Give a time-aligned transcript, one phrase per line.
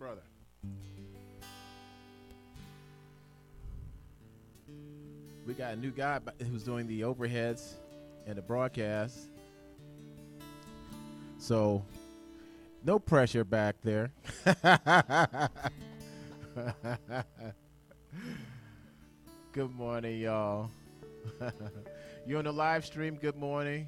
[0.00, 0.22] brother.
[5.46, 7.74] We got a new guy who's doing the overheads
[8.26, 9.28] and the broadcast.
[11.36, 11.84] So,
[12.82, 14.10] no pressure back there.
[19.52, 20.70] good morning, y'all.
[22.26, 23.16] You're on the live stream?
[23.16, 23.86] Good morning.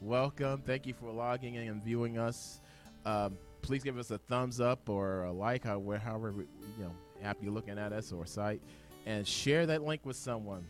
[0.00, 0.62] Welcome.
[0.66, 2.60] Thank you for logging in and viewing us.
[3.06, 6.34] Um, please give us a thumbs up or a like, however, however
[6.78, 6.92] you know,
[7.22, 8.60] app you're looking at us or site,
[9.06, 10.64] and share that link with someone.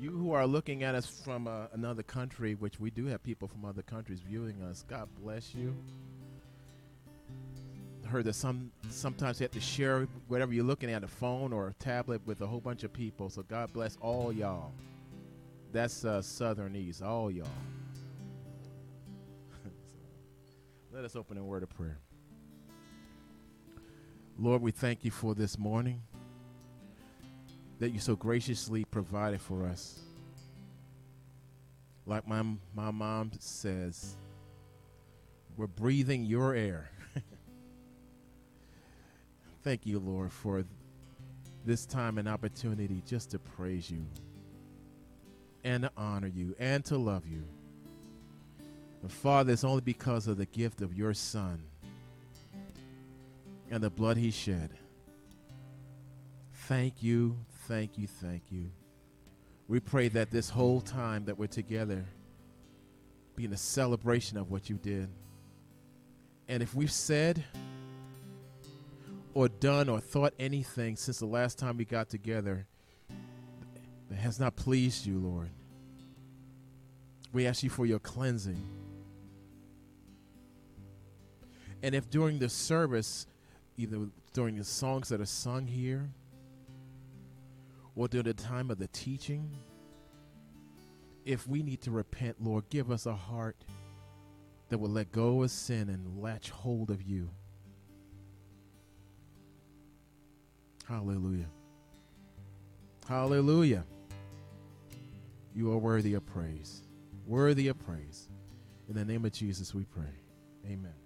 [0.00, 3.46] You who are looking at us from uh, another country, which we do have people
[3.46, 5.74] from other countries viewing us, God bless you.
[8.06, 11.68] Heard that some sometimes you have to share whatever you're looking at a phone or
[11.68, 13.30] a tablet with a whole bunch of people.
[13.30, 14.72] So God bless all y'all.
[15.72, 17.46] That's uh, Southern East, all y'all.
[20.94, 21.98] Let us open a word of prayer.
[24.38, 26.00] Lord, we thank you for this morning
[27.80, 29.98] that you so graciously provided for us.
[32.06, 32.44] Like my,
[32.76, 34.16] my mom says,
[35.56, 36.88] we're breathing your air.
[39.64, 40.64] thank you, Lord, for
[41.64, 44.06] this time and opportunity just to praise you
[45.64, 47.42] and to honor you and to love you.
[49.04, 51.62] And Father, it's only because of the gift of your Son
[53.70, 54.70] and the blood he shed.
[56.54, 57.36] Thank you,
[57.68, 58.70] thank you, thank you.
[59.68, 62.02] We pray that this whole time that we're together
[63.36, 65.10] be a celebration of what you did.
[66.48, 67.44] And if we've said
[69.34, 72.66] or done or thought anything since the last time we got together
[74.08, 75.50] that has not pleased you, Lord,
[77.34, 78.66] we ask you for your cleansing.
[81.84, 83.26] And if during the service,
[83.76, 86.08] either during the songs that are sung here,
[87.94, 89.50] or during the time of the teaching,
[91.26, 93.58] if we need to repent, Lord, give us a heart
[94.70, 97.28] that will let go of sin and latch hold of you.
[100.88, 101.50] Hallelujah.
[103.06, 103.84] Hallelujah.
[105.54, 106.80] You are worthy of praise.
[107.26, 108.30] Worthy of praise.
[108.88, 110.14] In the name of Jesus, we pray.
[110.64, 111.03] Amen.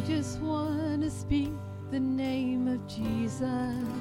[0.00, 1.50] I just want to speak
[1.90, 3.99] the name of Jesus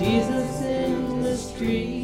[0.00, 1.99] Jesus in the streets,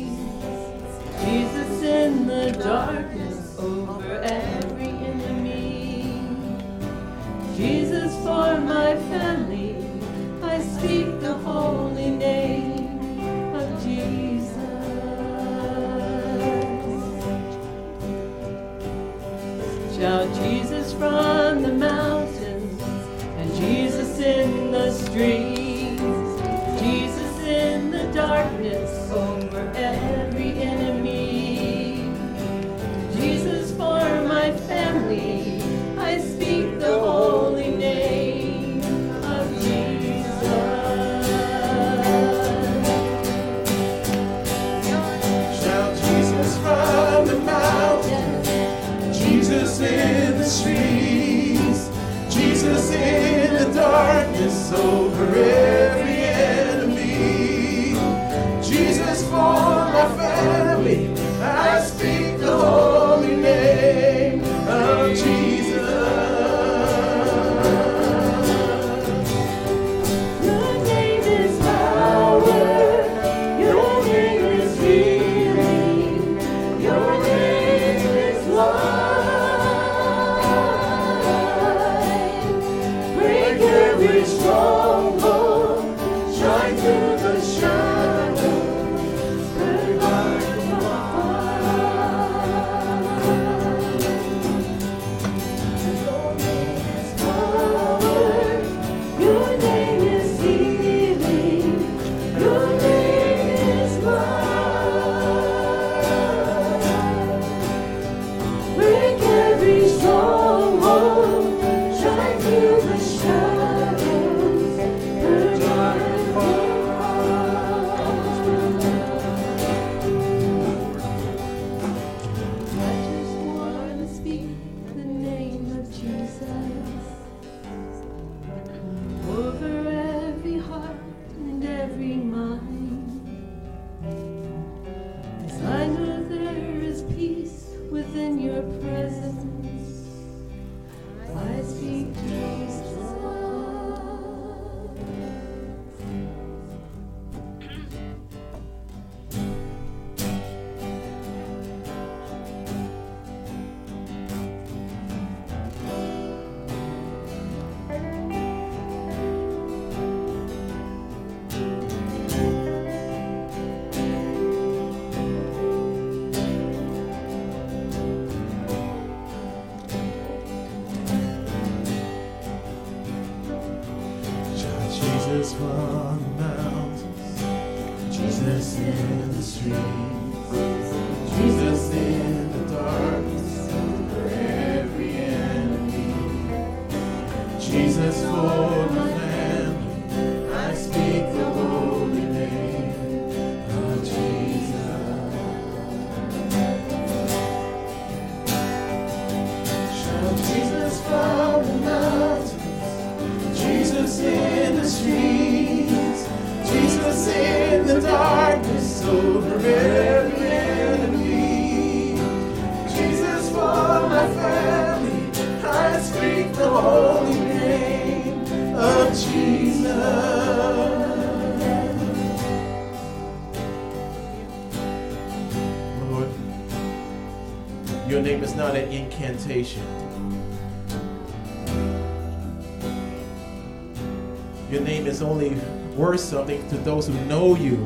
[234.70, 235.50] Your name is only
[235.94, 237.76] worth something to those who know you,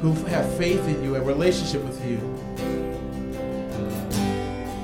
[0.00, 2.16] who have faith in you, a relationship with you.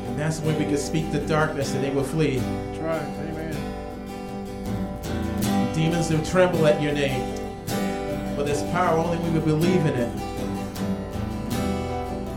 [0.06, 2.36] And that's when we can speak to darkness and they will flee.
[2.36, 3.02] That's right.
[3.02, 3.54] Amen.
[5.74, 7.34] Demons will tremble at your name.
[8.36, 10.12] But there's power only when we believe in it.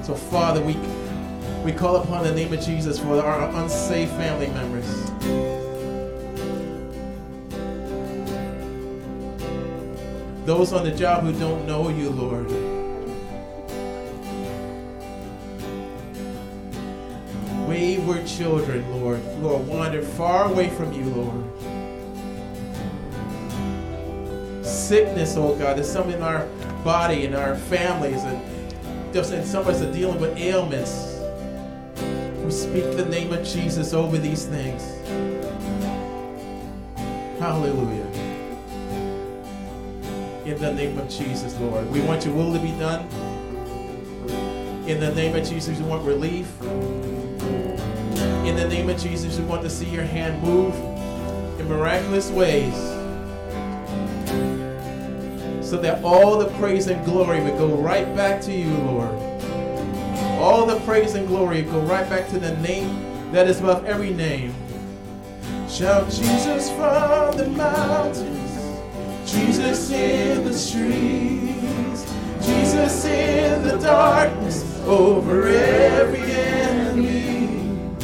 [0.05, 0.77] So, Father, we,
[1.65, 5.10] we call upon the name of Jesus for our unsafe family members.
[10.51, 12.51] Those on the job who don't know you, Lord.
[17.69, 21.45] Wayward children, Lord, who are wandered far away from you, Lord.
[24.65, 25.77] sickness, oh God.
[25.77, 26.45] There's some in our
[26.83, 31.17] body, in our families, and just and some of us are dealing with ailments.
[32.43, 34.83] We speak the name of Jesus over these things.
[37.39, 38.00] Hallelujah
[40.45, 41.89] in the name of Jesus, Lord.
[41.91, 43.07] We want your will to be done.
[44.87, 46.49] In the name of Jesus, we want relief.
[46.61, 50.73] In the name of Jesus, we want to see your hand move
[51.59, 52.73] in miraculous ways
[55.63, 59.11] so that all the praise and glory would go right back to you, Lord.
[60.39, 64.09] All the praise and glory go right back to the name that is above every
[64.09, 64.53] name.
[65.69, 68.40] Shout Jesus from the mountain.
[69.31, 72.03] Jesus in the streets,
[72.45, 77.95] Jesus in the darkness over every enemy.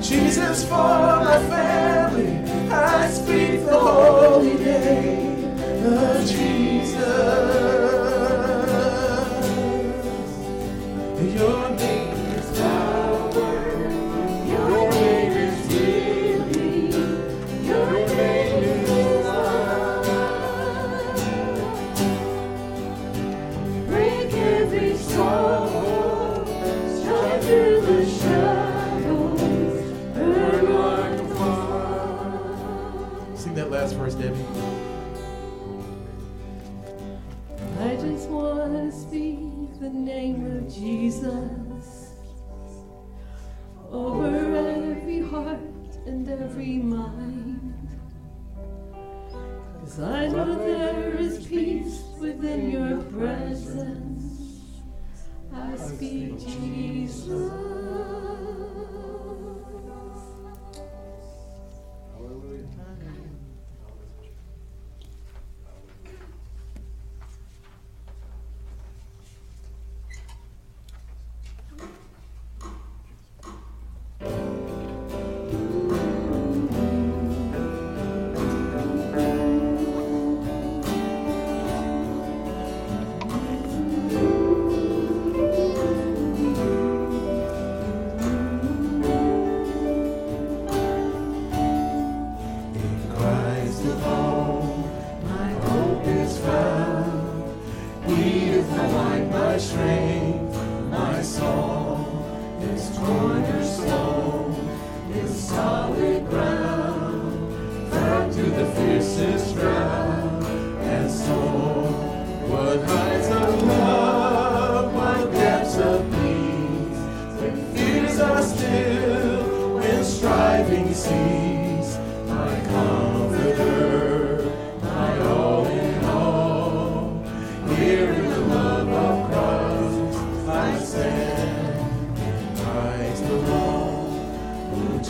[0.00, 2.38] Jesus for my family,
[2.70, 6.94] I speak the holy name of Jesus.
[11.34, 12.03] Your name.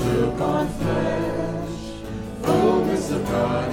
[0.05, 2.03] took on flesh,
[2.43, 3.73] fullness of God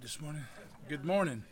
[0.00, 0.44] this morning.
[0.88, 1.44] Good morning.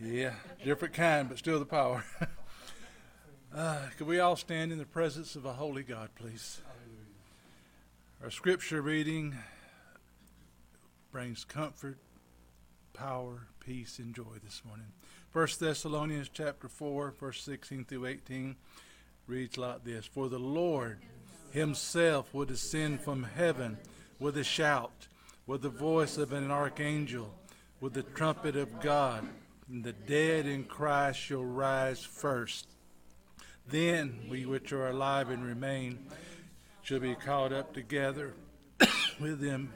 [0.00, 0.32] Yeah,
[0.64, 2.04] different kind, but still the power.
[3.54, 6.60] uh, could we all stand in the presence of a holy God, please?
[8.22, 9.36] Our scripture reading
[11.12, 11.98] brings comfort,
[12.92, 14.88] power, peace, and joy this morning.
[15.30, 18.56] First Thessalonians chapter 4, verse 16 through 18
[19.26, 20.98] reads like this For the Lord
[21.52, 23.78] himself will descend from heaven
[24.18, 25.06] with a shout,
[25.46, 27.34] with the voice of an archangel,
[27.80, 29.28] with the trumpet of God,
[29.68, 32.68] and the dead in Christ shall rise first.
[33.66, 36.06] Then we which are alive and remain
[36.82, 38.34] shall be caught up together
[39.20, 39.72] with them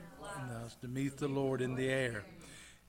[0.81, 2.25] to meet the Lord in the air,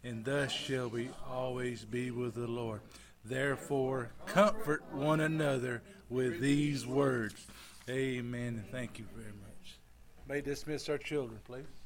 [0.04, 2.82] and thus shall we always be with the Lord.
[3.24, 7.48] Therefore, comfort one another with these words.
[7.90, 9.80] Amen, thank you very much.
[10.28, 11.77] May dismiss our children, please.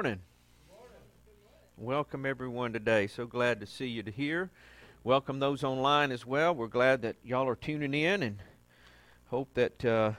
[0.00, 0.20] Morning.
[1.76, 3.06] Welcome everyone today.
[3.06, 4.50] So glad to see you here.
[5.04, 6.54] Welcome those online as well.
[6.54, 8.42] We're glad that y'all are tuning in and
[9.26, 10.12] hope that uh,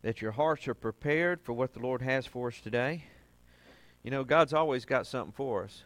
[0.00, 3.04] that your hearts are prepared for what the Lord has for us today.
[4.02, 5.82] You know, God's always got something for us.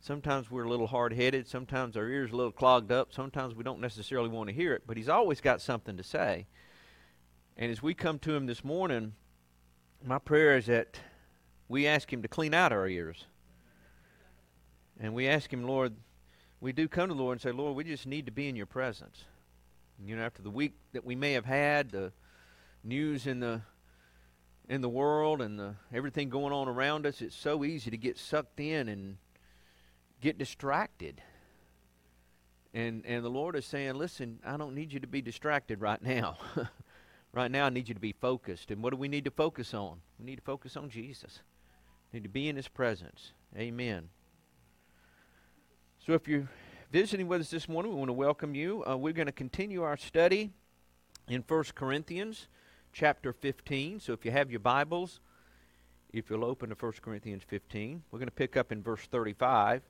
[0.00, 3.64] Sometimes we're a little hard-headed, sometimes our ears are a little clogged up, sometimes we
[3.64, 6.46] don't necessarily want to hear it, but he's always got something to say.
[7.54, 9.12] And as we come to him this morning,
[10.02, 11.00] my prayer is that
[11.68, 13.24] we ask Him to clean out our ears.
[15.00, 15.94] And we ask Him, Lord,
[16.60, 18.56] we do come to the Lord and say, Lord, we just need to be in
[18.56, 19.24] your presence.
[20.04, 22.12] You know, after the week that we may have had, the
[22.84, 23.62] news in the
[24.68, 28.18] in the world and the, everything going on around us, it's so easy to get
[28.18, 29.16] sucked in and
[30.20, 31.22] get distracted.
[32.74, 36.02] And and the Lord is saying, listen, I don't need you to be distracted right
[36.02, 36.38] now.
[37.32, 38.70] right now I need you to be focused.
[38.70, 40.00] And what do we need to focus on?
[40.18, 41.40] We need to focus on Jesus
[42.12, 43.32] need to be in His presence.
[43.56, 44.08] Amen.
[46.04, 46.48] So if you're
[46.92, 48.84] visiting with us this morning, we want to welcome you.
[48.86, 50.50] Uh, we're going to continue our study
[51.28, 52.48] in 1 Corinthians
[52.92, 54.00] chapter 15.
[54.00, 55.20] So if you have your Bibles,
[56.12, 59.82] if you'll open to 1 Corinthians 15, we're going to pick up in verse 35.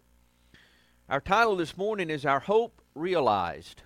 [1.09, 3.83] Our title this morning is Our Hope Realized.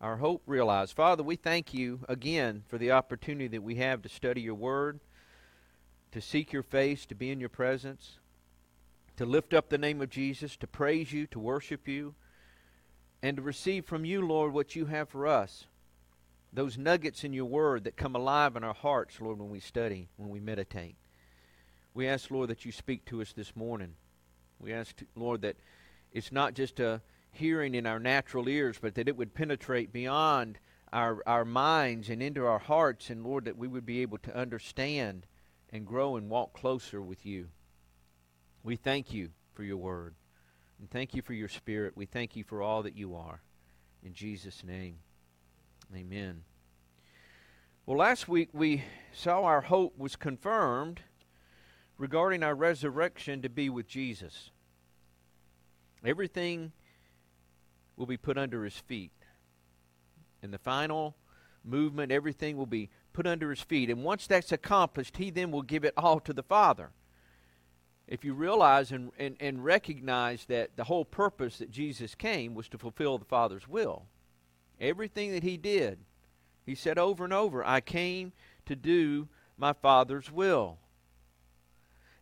[0.00, 0.96] Our Hope Realized.
[0.96, 4.98] Father, we thank you again for the opportunity that we have to study your word
[6.12, 8.18] to seek your face, to be in your presence,
[9.16, 12.14] to lift up the name of Jesus, to praise you, to worship you,
[13.22, 15.66] and to receive from you, Lord, what you have for us.
[16.52, 20.08] Those nuggets in your word that come alive in our hearts, Lord, when we study,
[20.16, 20.96] when we meditate.
[21.94, 23.94] We ask, Lord, that you speak to us this morning.
[24.60, 25.56] We ask, Lord, that
[26.12, 30.58] it's not just a hearing in our natural ears, but that it would penetrate beyond
[30.92, 34.36] our, our minds and into our hearts, and Lord, that we would be able to
[34.36, 35.26] understand
[35.72, 37.48] and grow and walk closer with you.
[38.62, 40.14] We thank you for your word.
[40.78, 41.96] And thank you for your spirit.
[41.96, 43.42] We thank you for all that you are.
[44.02, 44.98] In Jesus' name,
[45.94, 46.42] amen.
[47.84, 51.00] Well, last week we saw our hope was confirmed
[51.96, 54.50] regarding our resurrection to be with Jesus.
[56.04, 56.72] Everything
[57.96, 59.10] will be put under his feet.
[60.42, 61.16] In the final
[61.64, 63.90] movement, everything will be put under his feet.
[63.90, 66.90] And once that's accomplished, he then will give it all to the Father.
[68.06, 72.68] If you realize and, and, and recognize that the whole purpose that Jesus came was
[72.68, 74.04] to fulfill the Father's will,
[74.80, 75.98] everything that he did,
[76.64, 78.34] he said over and over, I came
[78.66, 79.26] to do
[79.56, 80.78] my Father's will.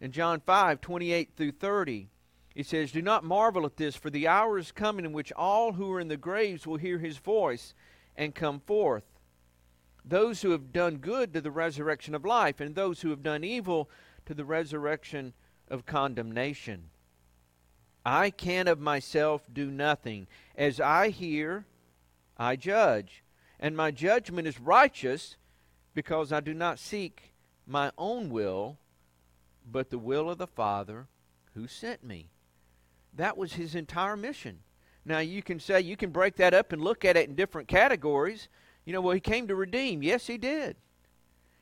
[0.01, 2.09] In John 5 28 through 30,
[2.55, 5.75] he says, Do not marvel at this, for the hour is coming in which all
[5.75, 7.75] who are in the graves will hear his voice
[8.17, 9.05] and come forth
[10.07, 13.43] those who have done good to the resurrection of life, and those who have done
[13.43, 13.91] evil
[14.25, 15.33] to the resurrection
[15.69, 16.91] of condemnation.
[18.05, 20.29] I can of myself do nothing.
[20.55, 21.67] As I hear,
[22.37, 23.25] I judge.
[23.59, 25.37] And my judgment is righteous
[25.93, 27.33] because I do not seek
[27.67, 28.79] my own will,
[29.69, 31.09] but the will of the Father
[31.55, 32.29] who sent me.
[33.15, 34.61] That was his entire mission.
[35.05, 37.67] Now, you can say, you can break that up and look at it in different
[37.67, 38.49] categories.
[38.87, 40.03] You know, well, he came to redeem.
[40.03, 40.77] Yes, he did.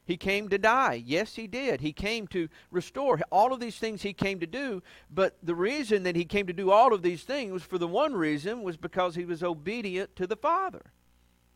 [0.07, 1.03] He came to die.
[1.05, 1.81] Yes, he did.
[1.81, 3.19] He came to restore.
[3.33, 6.53] All of these things he came to do, but the reason that he came to
[6.53, 10.27] do all of these things for the one reason was because he was obedient to
[10.27, 10.93] the Father.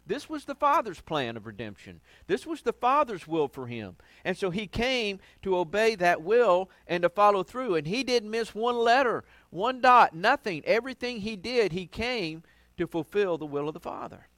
[0.07, 2.01] This was the Father's plan of redemption.
[2.27, 3.97] This was the Father's will for him.
[4.25, 7.75] And so he came to obey that will and to follow through.
[7.75, 10.63] And he didn't miss one letter, one dot, nothing.
[10.65, 12.43] Everything he did, he came
[12.79, 14.29] to fulfill the will of the Father.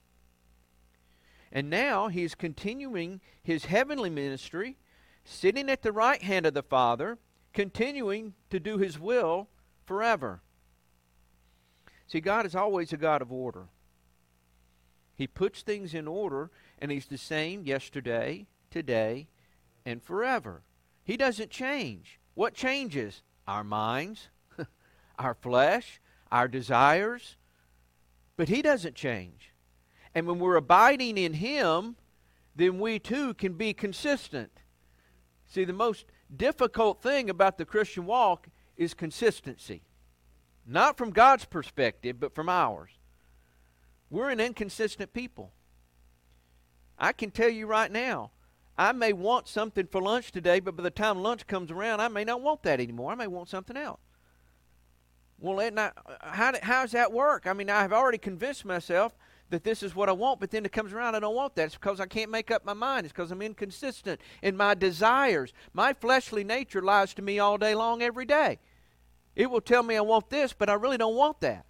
[1.53, 4.77] And now he's continuing his heavenly ministry,
[5.25, 7.19] sitting at the right hand of the Father,
[7.53, 9.49] continuing to do his will
[9.85, 10.41] forever.
[12.07, 13.69] See, God is always a God of order.
[15.21, 19.29] He puts things in order, and He's the same yesterday, today,
[19.85, 20.63] and forever.
[21.05, 22.19] He doesn't change.
[22.33, 23.23] What changes?
[23.47, 24.31] Our minds,
[25.19, 26.01] our flesh,
[26.33, 27.37] our desires.
[28.39, 29.50] But He doesn't change.
[30.15, 31.97] And when we're abiding in Him,
[32.57, 34.51] then we too can be consistent.
[35.47, 39.83] See, the most difficult thing about the Christian walk is consistency.
[40.67, 42.91] Not from God's perspective, but from ours.
[44.11, 45.53] We're an inconsistent people.
[46.99, 48.31] I can tell you right now,
[48.77, 52.09] I may want something for lunch today, but by the time lunch comes around, I
[52.09, 53.13] may not want that anymore.
[53.13, 54.01] I may want something else.
[55.39, 57.47] Well, not, how, how does that work?
[57.47, 59.15] I mean, I've already convinced myself
[59.51, 61.67] that this is what I want, but then it comes around, I don't want that.
[61.67, 63.05] It's because I can't make up my mind.
[63.05, 65.53] It's because I'm inconsistent in my desires.
[65.73, 68.59] My fleshly nature lies to me all day long, every day.
[69.37, 71.67] It will tell me I want this, but I really don't want that.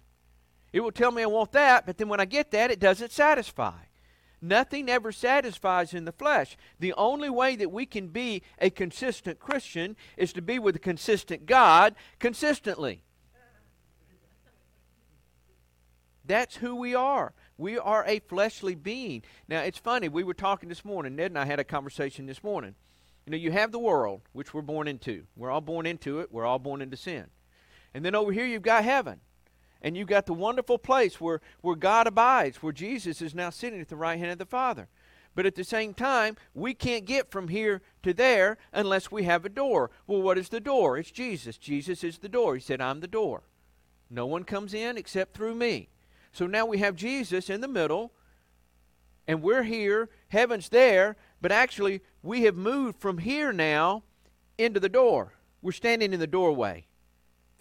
[0.71, 3.11] It will tell me I want that, but then when I get that, it doesn't
[3.11, 3.73] satisfy.
[4.41, 6.57] Nothing ever satisfies in the flesh.
[6.79, 10.79] The only way that we can be a consistent Christian is to be with a
[10.79, 13.03] consistent God consistently.
[16.25, 17.33] That's who we are.
[17.61, 19.21] We are a fleshly being.
[19.47, 20.09] Now, it's funny.
[20.09, 21.15] We were talking this morning.
[21.15, 22.73] Ned and I had a conversation this morning.
[23.27, 25.25] You know, you have the world, which we're born into.
[25.35, 26.31] We're all born into it.
[26.31, 27.27] We're all born into sin.
[27.93, 29.19] And then over here, you've got heaven
[29.79, 33.79] and you've got the wonderful place where, where God abides, where Jesus is now sitting
[33.79, 34.87] at the right hand of the Father.
[35.35, 39.45] But at the same time, we can't get from here to there unless we have
[39.45, 39.91] a door.
[40.07, 40.97] Well, what is the door?
[40.97, 41.59] It's Jesus.
[41.59, 42.55] Jesus is the door.
[42.55, 43.43] He said, I'm the door.
[44.09, 45.89] No one comes in except through me.
[46.31, 48.13] So now we have Jesus in the middle,
[49.27, 54.03] and we're here, heaven's there, but actually we have moved from here now
[54.57, 55.33] into the door.
[55.61, 56.87] We're standing in the doorway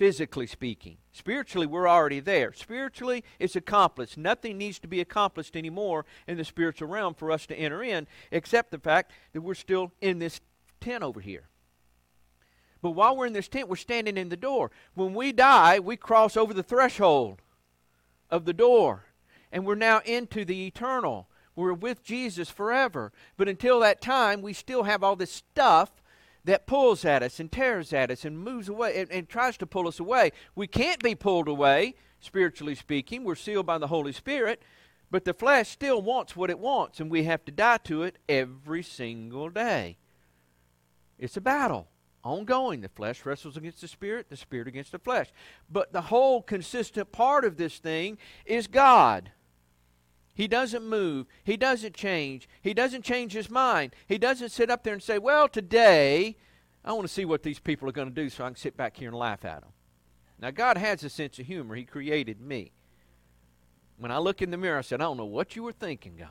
[0.00, 0.96] physically speaking.
[1.12, 2.54] Spiritually, we're already there.
[2.54, 4.16] Spiritually, it's accomplished.
[4.16, 8.06] Nothing needs to be accomplished anymore in the spiritual realm for us to enter in,
[8.30, 10.40] except the fact that we're still in this
[10.80, 11.50] tent over here.
[12.80, 14.70] But while we're in this tent, we're standing in the door.
[14.94, 17.42] When we die, we cross over the threshold
[18.30, 19.06] of the door,
[19.52, 21.28] and we're now into the eternal.
[21.56, 23.12] We're with Jesus forever.
[23.36, 25.90] But until that time, we still have all this stuff
[26.44, 29.66] that pulls at us and tears at us and moves away and, and, tries to
[29.66, 30.32] pull us away.
[30.54, 33.24] We can't be pulled away, spiritually speaking.
[33.24, 34.62] We're sealed by the Holy Spirit,
[35.10, 38.16] but the flesh still wants what it wants, and we have to die to it
[38.28, 39.98] every single day.
[41.18, 41.88] It's a battle,
[42.24, 42.80] ongoing.
[42.80, 45.32] The flesh wrestles against the spirit, the spirit against the flesh.
[45.70, 49.32] But the whole consistent part of this thing is God.
[50.34, 51.26] He doesn't move.
[51.44, 52.48] He doesn't change.
[52.62, 53.94] He doesn't change his mind.
[54.06, 56.36] He doesn't sit up there and say, Well, today,
[56.84, 58.76] I want to see what these people are going to do so I can sit
[58.76, 59.72] back here and laugh at them.
[60.38, 61.74] Now, God has a sense of humor.
[61.74, 62.72] He created me.
[63.98, 66.16] When I look in the mirror, I said, I don't know what you were thinking,
[66.16, 66.28] God.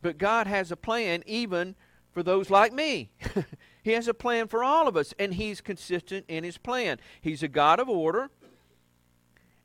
[0.00, 1.74] But God has a plan even
[2.12, 3.10] for those like me.
[3.82, 6.98] he has a plan for all of us, and He's consistent in His plan.
[7.20, 8.30] He's a God of order,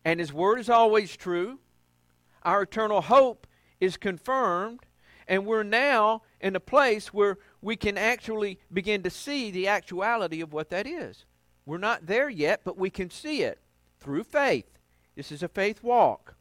[0.03, 1.59] and His word is always true
[2.47, 3.45] our eternal hope
[3.81, 4.79] is confirmed,
[5.27, 10.39] and we're now in a place where we can actually begin to see the actuality
[10.39, 11.25] of what that is.
[11.65, 13.59] We're not there yet, but we can see it
[13.99, 14.79] through faith.
[15.15, 16.35] This is a faith walk.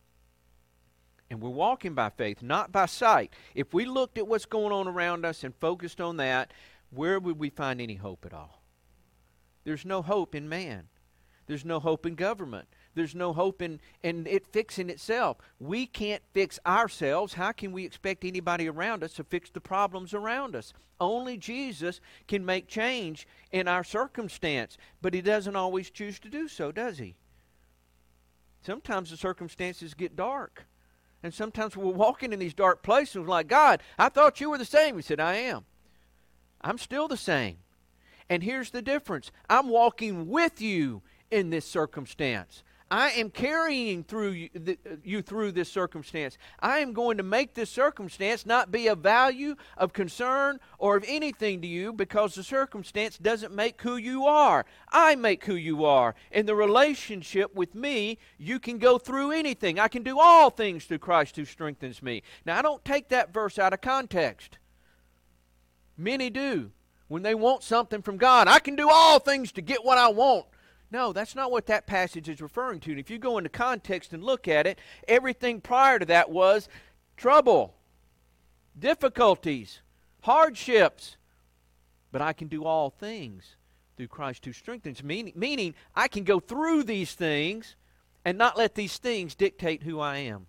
[1.29, 3.33] And we're walking by faith, not by sight.
[3.57, 6.53] If we looked at what's going on around us and focused on that,
[6.90, 8.62] where would we find any hope at all?
[9.64, 10.88] There's no hope in man.
[11.46, 12.68] There's no hope in government.
[12.94, 15.37] There's no hope in, in it fixing itself.
[15.61, 17.35] We can't fix ourselves.
[17.35, 20.72] How can we expect anybody around us to fix the problems around us?
[20.99, 26.49] Only Jesus can make change in our circumstance, but He doesn't always choose to do
[26.49, 27.16] so, does He?
[28.62, 30.66] Sometimes the circumstances get dark.
[31.22, 34.64] And sometimes we're walking in these dark places like, God, I thought you were the
[34.64, 34.96] same.
[34.96, 35.64] He said, I am.
[36.61, 37.59] I'm still the same.
[38.29, 42.62] And here's the difference I'm walking with you in this circumstance.
[42.88, 44.49] I am carrying through you,
[45.03, 46.38] you through this circumstance.
[46.61, 51.05] I am going to make this circumstance not be of value, of concern, or of
[51.09, 54.66] anything to you because the circumstance doesn't make who you are.
[54.92, 56.14] I make who you are.
[56.31, 59.81] In the relationship with me, you can go through anything.
[59.81, 62.23] I can do all things through Christ who strengthens me.
[62.45, 64.59] Now, I don't take that verse out of context.
[65.96, 66.70] Many do.
[67.09, 70.09] When they want something from God, I can do all things to get what I
[70.09, 70.46] want.
[70.90, 72.90] No, that's not what that passage is referring to.
[72.90, 74.78] And if you go into context and look at it,
[75.09, 76.68] everything prior to that was
[77.16, 77.74] trouble,
[78.78, 79.80] difficulties,
[80.22, 81.16] hardships.
[82.12, 83.56] But I can do all things
[83.96, 87.76] through Christ who strengthens me, meaning I can go through these things
[88.24, 90.46] and not let these things dictate who I am,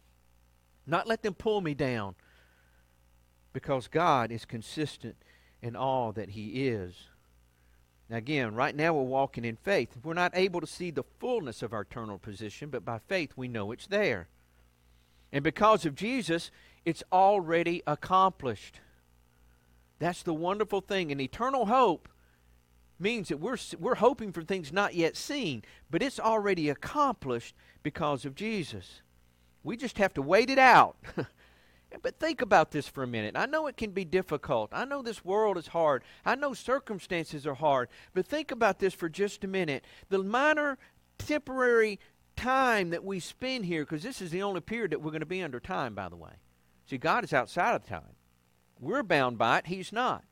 [0.85, 2.15] not let them pull me down,
[3.53, 5.15] because God is consistent
[5.61, 6.93] in all that He is.
[8.09, 9.89] Now, again, right now we're walking in faith.
[10.03, 13.47] We're not able to see the fullness of our eternal position, but by faith we
[13.47, 14.29] know it's there.
[15.31, 16.51] And because of Jesus,
[16.85, 18.79] it's already accomplished.
[19.99, 21.11] That's the wonderful thing.
[21.11, 22.07] And eternal hope
[22.99, 28.25] means that we're, we're hoping for things not yet seen, but it's already accomplished because
[28.25, 29.01] of Jesus.
[29.63, 30.95] We just have to wait it out.
[32.01, 33.35] But think about this for a minute.
[33.37, 34.69] I know it can be difficult.
[34.73, 36.03] I know this world is hard.
[36.25, 37.87] I know circumstances are hard.
[38.13, 39.85] But think about this for just a minute.
[40.09, 40.77] The minor
[41.17, 41.99] temporary
[42.35, 45.25] time that we spend here, because this is the only period that we're going to
[45.25, 46.33] be under time, by the way.
[46.89, 48.15] See, God is outside of time.
[48.79, 50.23] We're bound by it, He's not.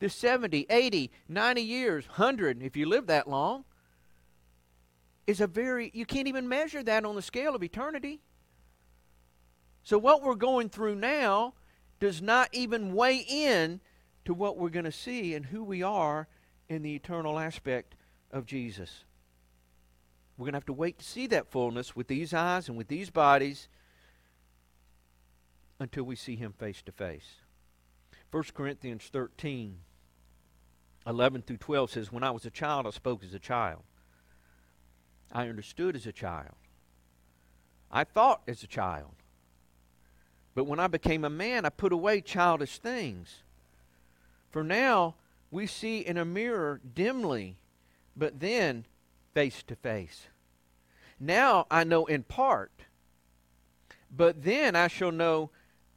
[0.00, 3.64] This 70, 80, 90 years, 100, if you live that long,
[5.26, 8.20] is a very, you can't even measure that on the scale of eternity.
[9.84, 11.52] So what we're going through now
[12.00, 13.80] does not even weigh in
[14.24, 16.26] to what we're going to see and who we are
[16.68, 17.94] in the eternal aspect
[18.30, 19.04] of Jesus.
[20.36, 22.88] We're going to have to wait to see that fullness with these eyes and with
[22.88, 23.68] these bodies
[25.78, 27.34] until we see him face to face.
[28.30, 29.78] 1 Corinthians 13,
[31.06, 33.82] 11 through 12 says, When I was a child, I spoke as a child.
[35.30, 36.54] I understood as a child.
[37.92, 39.14] I thought as a child.
[40.54, 43.42] But when I became a man, I put away childish things.
[44.50, 45.16] For now
[45.50, 47.56] we see in a mirror dimly,
[48.16, 48.86] but then
[49.32, 50.28] face to face.
[51.18, 52.72] Now I know in part,
[54.14, 55.50] but then I shall know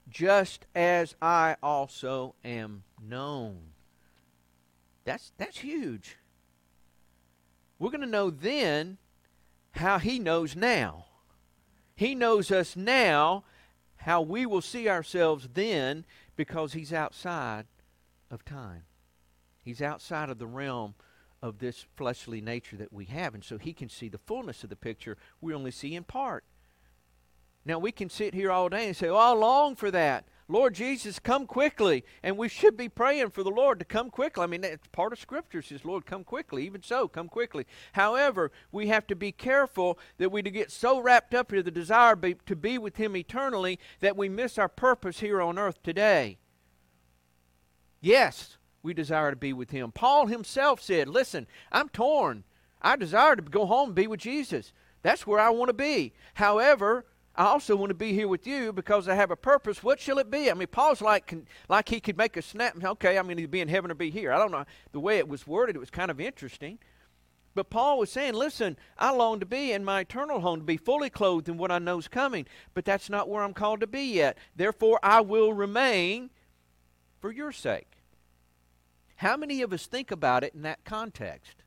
[0.09, 3.57] just as I also am known.
[5.05, 6.17] That's, that's huge.
[7.79, 8.97] We're going to know then
[9.71, 11.05] how he knows now.
[11.95, 13.43] He knows us now
[14.07, 16.05] how we will see ourselves then
[16.37, 17.65] because he's outside
[18.31, 18.83] of time.
[19.65, 20.95] He's outside of the realm
[21.41, 23.33] of this fleshly nature that we have.
[23.33, 25.17] And so he can see the fullness of the picture.
[25.41, 26.45] We only see in part.
[27.65, 30.25] Now, we can sit here all day and say, Oh, I long for that.
[30.49, 32.05] Lord Jesus, come quickly.
[32.23, 34.43] And we should be praying for the Lord to come quickly.
[34.43, 36.65] I mean, it's part of Scripture says, Lord, come quickly.
[36.65, 37.65] Even so, come quickly.
[37.93, 42.15] However, we have to be careful that we get so wrapped up in the desire
[42.15, 46.37] be, to be with Him eternally that we miss our purpose here on earth today.
[47.99, 49.91] Yes, we desire to be with Him.
[49.91, 52.45] Paul himself said, Listen, I'm torn.
[52.81, 54.71] I desire to go home and be with Jesus.
[55.01, 56.13] That's where I want to be.
[56.35, 57.05] However,
[57.37, 59.83] I also want to be here with you because I have a purpose.
[59.83, 60.49] What shall it be?
[60.49, 61.35] I mean, Paul's like
[61.69, 62.83] like he could make a snap.
[62.83, 64.31] Okay, I'm going to be in heaven or be here.
[64.31, 65.75] I don't know the way it was worded.
[65.75, 66.79] It was kind of interesting.
[67.53, 70.77] But Paul was saying, listen, I long to be in my eternal home, to be
[70.77, 72.45] fully clothed in what I know is coming.
[72.73, 74.37] But that's not where I'm called to be yet.
[74.55, 76.29] Therefore, I will remain
[77.19, 78.03] for your sake.
[79.17, 81.63] How many of us think about it in that context?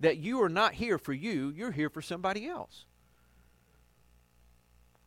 [0.00, 2.86] That you are not here for you, you're here for somebody else.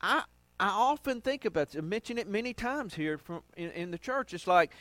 [0.01, 0.23] I
[0.59, 3.97] I often think about this, I mention it many times here from in, in the
[3.97, 4.33] church.
[4.33, 4.71] It's like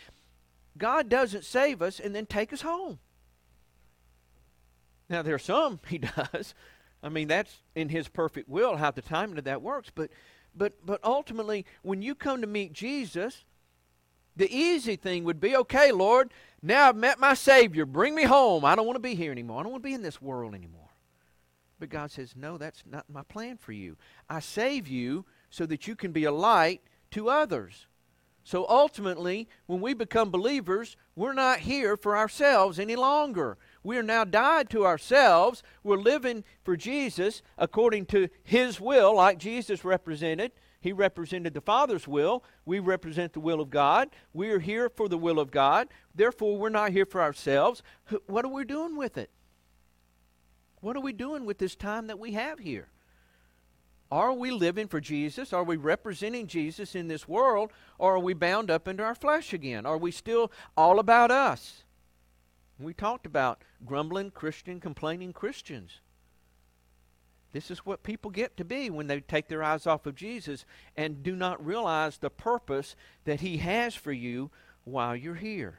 [0.77, 2.99] God doesn't save us and then take us home.
[5.09, 6.55] Now there are some He does.
[7.03, 9.91] I mean that's in His perfect will how the timing of that works.
[9.95, 10.11] But
[10.55, 13.45] but but ultimately, when you come to meet Jesus,
[14.37, 17.85] the easy thing would be, okay, Lord, now I've met my Savior.
[17.87, 18.64] Bring me home.
[18.64, 19.61] I don't want to be here anymore.
[19.61, 20.80] I don't want to be in this world anymore.
[21.81, 23.97] But God says, No, that's not my plan for you.
[24.28, 27.87] I save you so that you can be a light to others.
[28.45, 33.59] So ultimately, when we become believers, we're not here for ourselves any longer.
[33.83, 35.62] We are now died to ourselves.
[35.83, 40.53] We're living for Jesus according to His will, like Jesus represented.
[40.81, 42.43] He represented the Father's will.
[42.64, 44.09] We represent the will of God.
[44.33, 45.89] We are here for the will of God.
[46.14, 47.83] Therefore, we're not here for ourselves.
[48.26, 49.31] What are we doing with it?
[50.81, 52.89] What are we doing with this time that we have here?
[54.11, 55.53] Are we living for Jesus?
[55.53, 57.70] Are we representing Jesus in this world?
[57.99, 59.87] Or are we bound up into our flesh again?
[59.87, 61.85] Are we still all about us?
[62.78, 66.01] We talked about grumbling Christian, complaining Christians.
[67.53, 70.64] This is what people get to be when they take their eyes off of Jesus
[70.97, 74.51] and do not realize the purpose that He has for you
[74.85, 75.78] while you're here.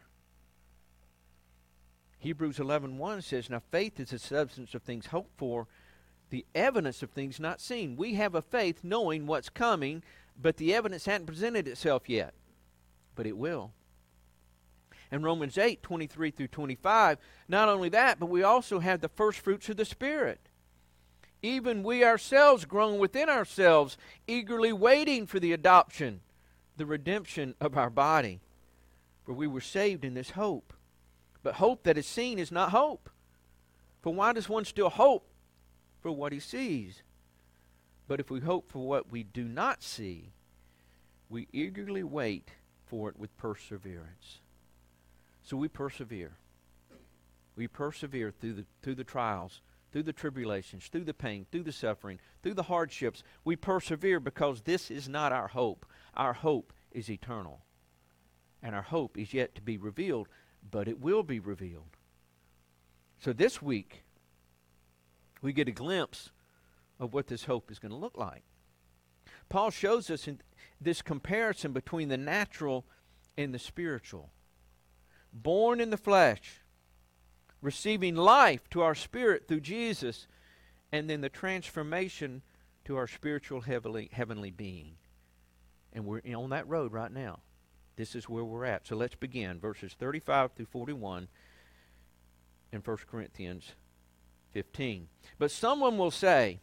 [2.22, 5.68] Hebrews 11:1 says, "Now faith is the substance of things hoped for,
[6.30, 10.04] the evidence of things not seen." We have a faith knowing what's coming,
[10.40, 12.36] but the evidence hadn't presented itself yet.
[13.16, 13.74] But it will.
[15.12, 17.18] In Romans 8, 23 through 25,
[17.48, 20.48] not only that, but we also have the first fruits of the Spirit.
[21.42, 23.98] Even we ourselves groan within ourselves,
[24.28, 26.22] eagerly waiting for the adoption,
[26.78, 28.42] the redemption of our body.
[29.24, 30.72] For we were saved in this hope.
[31.44, 33.10] But hope that is seen is not hope.
[34.02, 35.28] For why does one still hope
[36.02, 37.04] for what he sees?
[38.08, 40.34] But if we hope for what we do not see,
[41.30, 42.52] we eagerly wait
[42.86, 44.42] for it with perseverance.
[45.44, 46.34] So we persevere.
[47.56, 49.62] We persevere through the, through the trials,
[49.92, 53.24] through the tribulations, through the pain, through the suffering, through the hardships.
[53.44, 55.86] We persevere because this is not our hope.
[56.16, 57.62] Our hope is eternal.
[58.62, 60.28] And our hope is yet to be revealed,
[60.70, 61.98] but it will be revealed.
[63.20, 64.04] So this week,
[65.42, 66.32] we get a glimpse
[67.00, 68.44] of what this hope is going to look like.
[69.50, 70.40] Paul shows us in
[70.80, 72.86] this comparison between the natural
[73.38, 74.30] and the spiritual.
[75.34, 76.62] Born in the flesh,
[77.62, 80.28] receiving life to our spirit through Jesus,
[80.92, 82.42] and then the transformation
[82.86, 84.96] to our spiritual heavenly, heavenly being.
[85.94, 87.40] And we're on that road right now.
[88.02, 88.88] This is where we're at.
[88.88, 89.60] So let's begin.
[89.60, 91.28] Verses 35 through 41
[92.72, 93.74] in 1 Corinthians
[94.54, 95.08] 15.
[95.38, 96.62] But someone will say,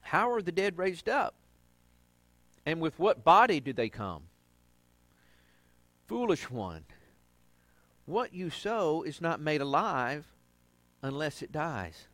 [0.00, 1.34] How are the dead raised up?
[2.64, 4.22] And with what body do they come?
[6.06, 6.84] Foolish one.
[8.06, 10.24] What you sow is not made alive
[11.02, 12.08] unless it dies.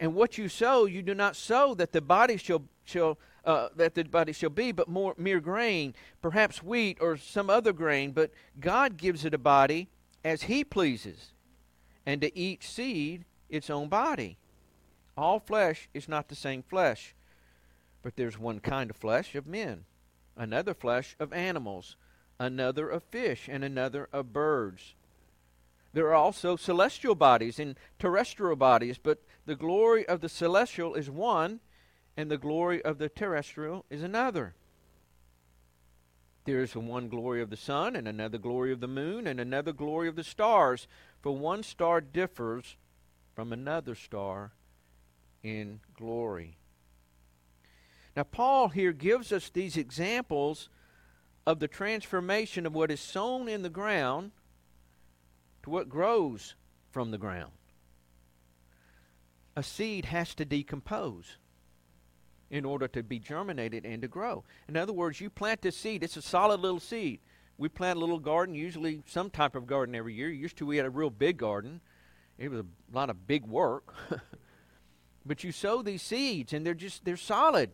[0.00, 3.94] And what you sow, you do not sow that the body shall, shall uh, that
[3.94, 8.12] the body shall be, but more mere grain, perhaps wheat or some other grain.
[8.12, 8.30] But
[8.60, 9.88] God gives it a body
[10.24, 11.32] as He pleases,
[12.04, 14.36] and to each seed its own body.
[15.16, 17.14] All flesh is not the same flesh,
[18.02, 19.84] but there's one kind of flesh of men,
[20.36, 21.96] another flesh of animals,
[22.38, 24.94] another of fish, and another of birds.
[25.92, 31.10] There are also celestial bodies and terrestrial bodies, but the glory of the celestial is
[31.10, 31.60] one,
[32.16, 34.54] and the glory of the terrestrial is another.
[36.44, 39.72] There is one glory of the sun, and another glory of the moon, and another
[39.72, 40.88] glory of the stars.
[41.20, 42.76] For one star differs
[43.34, 44.52] from another star
[45.42, 46.56] in glory.
[48.16, 50.70] Now, Paul here gives us these examples
[51.46, 54.32] of the transformation of what is sown in the ground
[55.68, 56.54] what grows
[56.90, 57.52] from the ground.
[59.56, 61.36] A seed has to decompose
[62.50, 64.44] in order to be germinated and to grow.
[64.68, 67.20] In other words, you plant this seed, it's a solid little seed.
[67.58, 70.30] We plant a little garden, usually some type of garden every year.
[70.30, 71.80] Used to, we had a real big garden.
[72.38, 72.66] It was a
[72.96, 73.92] lot of big work.
[75.26, 77.72] but you sow these seeds, and they're just, they're solid.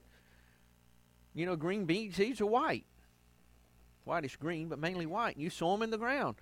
[1.35, 2.87] You know, green bean seeds are white.
[4.05, 5.37] Whitish green, but mainly white.
[5.37, 6.37] And you sow them in the ground.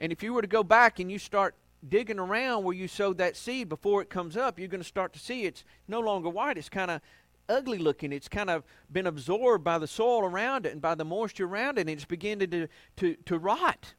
[0.00, 1.54] And if you were to go back and you start
[1.86, 5.12] digging around where you sowed that seed before it comes up, you're going to start
[5.12, 6.56] to see it's no longer white.
[6.56, 7.02] It's kind of
[7.50, 8.10] ugly looking.
[8.10, 11.76] It's kind of been absorbed by the soil around it and by the moisture around
[11.76, 13.94] it, and it's beginning to, to, to rot.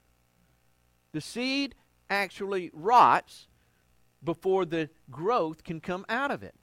[1.12, 1.76] The seed
[2.10, 3.48] actually rots
[4.24, 6.56] before the growth can come out of it.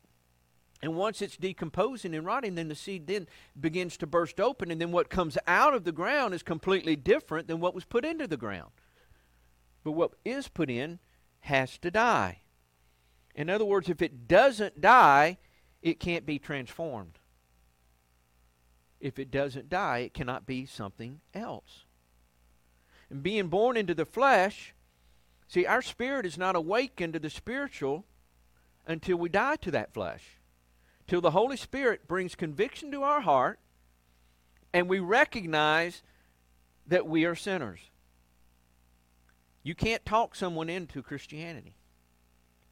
[0.82, 3.28] And once it's decomposing and rotting, then the seed then
[3.58, 7.46] begins to burst open, and then what comes out of the ground is completely different
[7.46, 8.70] than what was put into the ground.
[9.84, 10.98] But what is put in
[11.40, 12.40] has to die.
[13.34, 15.38] In other words, if it doesn't die,
[15.82, 17.18] it can't be transformed.
[19.00, 21.84] If it doesn't die, it cannot be something else.
[23.10, 24.74] And being born into the flesh,
[25.46, 28.04] see, our spirit is not awakened to the spiritual
[28.86, 30.38] until we die to that flesh.
[31.06, 33.58] Till the Holy Spirit brings conviction to our heart
[34.72, 36.02] and we recognize
[36.86, 37.80] that we are sinners.
[39.68, 41.74] You can't talk someone into Christianity.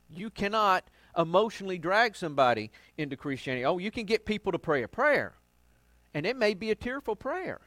[0.08, 0.82] You cannot
[1.14, 3.66] emotionally drag somebody into Christianity.
[3.66, 5.34] Oh, you can get people to pray a prayer,
[6.14, 7.60] and it may be a tearful prayer.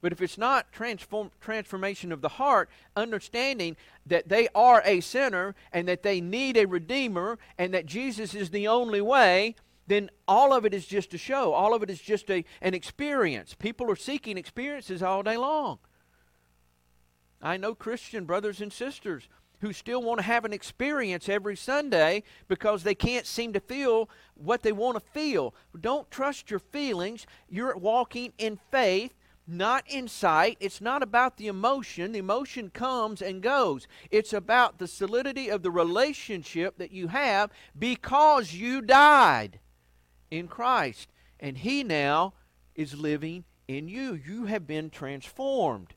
[0.00, 5.54] But if it's not transform, transformation of the heart, understanding that they are a sinner
[5.70, 9.54] and that they need a redeemer and that Jesus is the only way,
[9.86, 11.52] then all of it is just a show.
[11.52, 13.54] All of it is just a, an experience.
[13.54, 15.78] People are seeking experiences all day long.
[17.40, 19.28] I know Christian brothers and sisters
[19.60, 24.08] who still want to have an experience every Sunday because they can't seem to feel
[24.34, 25.54] what they want to feel.
[25.78, 27.26] Don't trust your feelings.
[27.48, 29.14] You're walking in faith,
[29.46, 30.58] not in sight.
[30.60, 32.12] It's not about the emotion.
[32.12, 33.88] The emotion comes and goes.
[34.10, 39.58] It's about the solidity of the relationship that you have because you died
[40.30, 41.08] in Christ.
[41.40, 42.34] And He now
[42.76, 44.14] is living in you.
[44.14, 45.94] You have been transformed.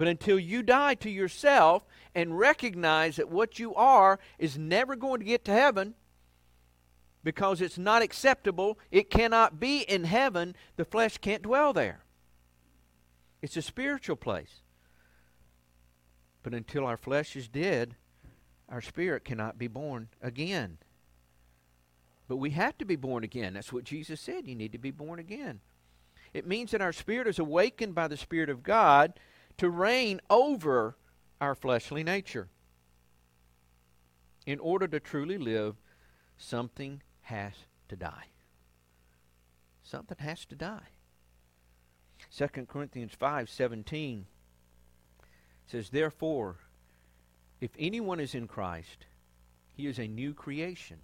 [0.00, 1.84] But until you die to yourself
[2.14, 5.92] and recognize that what you are is never going to get to heaven
[7.22, 12.00] because it's not acceptable, it cannot be in heaven, the flesh can't dwell there.
[13.42, 14.62] It's a spiritual place.
[16.42, 17.94] But until our flesh is dead,
[18.70, 20.78] our spirit cannot be born again.
[22.26, 23.52] But we have to be born again.
[23.52, 24.46] That's what Jesus said.
[24.46, 25.60] You need to be born again.
[26.32, 29.12] It means that our spirit is awakened by the Spirit of God
[29.60, 30.96] to reign over
[31.38, 32.48] our fleshly nature.
[34.46, 35.76] In order to truly live,
[36.38, 37.52] something has
[37.90, 38.28] to die.
[39.82, 40.88] Something has to die.
[42.34, 44.24] 2 Corinthians 5:17
[45.66, 46.60] says therefore
[47.60, 49.04] if anyone is in Christ
[49.74, 51.00] he is a new creation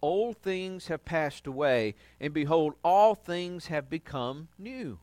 [0.00, 4.98] old things have passed away and behold all things have become new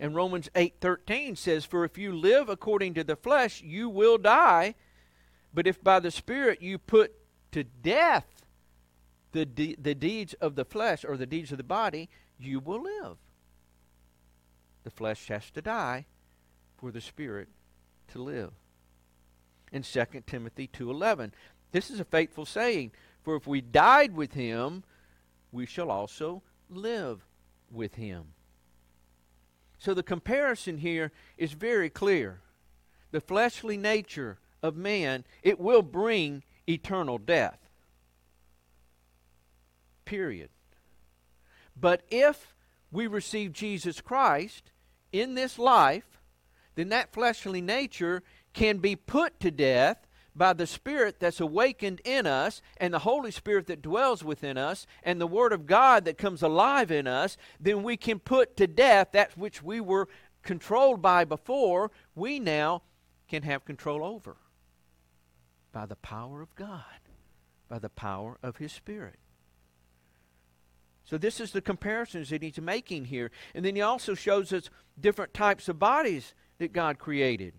[0.00, 4.74] and Romans 8:13 says for if you live according to the flesh you will die.
[5.52, 7.12] But if by the spirit you put
[7.52, 8.26] to death
[9.32, 12.82] the de- the deeds of the flesh or the deeds of the body you will
[12.82, 13.18] live.
[14.84, 16.06] The flesh has to die
[16.78, 17.48] for the spirit
[18.08, 18.52] to live.
[19.70, 21.32] In 2 Timothy 2:11
[21.72, 22.92] this is a faithful saying
[23.22, 24.82] for if we died with him
[25.52, 27.26] we shall also live
[27.70, 28.32] with him
[29.80, 32.42] so the comparison here is very clear.
[33.12, 37.58] The fleshly nature of man, it will bring eternal death.
[40.04, 40.50] Period.
[41.74, 42.54] But if
[42.92, 44.70] we receive Jesus Christ
[45.12, 46.20] in this life,
[46.74, 48.22] then that fleshly nature
[48.52, 50.06] can be put to death
[50.40, 54.86] by the Spirit that's awakened in us, and the Holy Spirit that dwells within us,
[55.02, 58.66] and the Word of God that comes alive in us, then we can put to
[58.66, 60.08] death that which we were
[60.42, 62.80] controlled by before, we now
[63.28, 64.38] can have control over
[65.72, 67.00] by the power of God,
[67.68, 69.18] by the power of His Spirit.
[71.04, 73.30] So, this is the comparisons that he's making here.
[73.54, 77.52] And then he also shows us different types of bodies that God created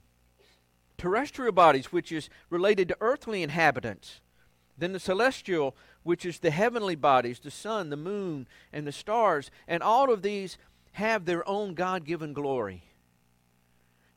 [1.02, 4.22] terrestrial bodies, which is related to earthly inhabitants.
[4.78, 9.50] Then the celestial, which is the heavenly bodies, the sun, the moon, and the stars.
[9.68, 10.60] And all of these
[10.92, 12.84] have their own God given glory.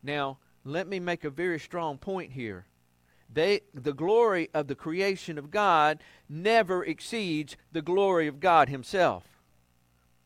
[0.03, 2.66] Now, let me make a very strong point here.
[3.32, 9.24] They, the glory of the creation of God never exceeds the glory of God Himself.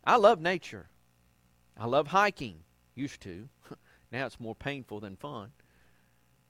[0.02, 0.88] I love nature.
[1.78, 2.64] I love hiking.
[2.96, 3.48] Used to.
[4.10, 5.52] now it's more painful than fun.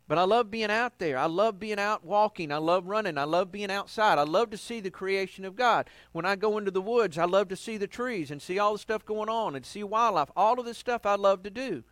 [0.09, 1.19] But I love being out there.
[1.19, 2.51] I love being out walking.
[2.51, 3.19] I love running.
[3.19, 4.19] I love being outside.
[4.19, 5.89] I love to see the creation of God.
[6.13, 8.73] When I go into the woods, I love to see the trees and see all
[8.73, 10.31] the stuff going on and see wildlife.
[10.35, 11.85] All of this stuff I love to do.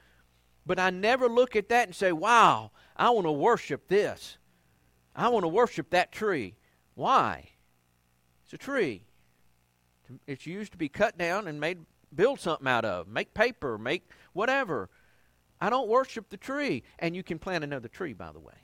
[0.64, 4.38] But I never look at that and say, wow, I want to worship this.
[5.14, 6.56] I want to worship that tree.
[6.94, 7.50] Why?
[8.44, 9.02] It's a tree.
[10.26, 11.80] It's used to be cut down and made
[12.14, 14.88] build something out of, make paper, make whatever.
[15.60, 16.82] I don't worship the tree.
[16.98, 18.54] And you can plant another tree, by the way.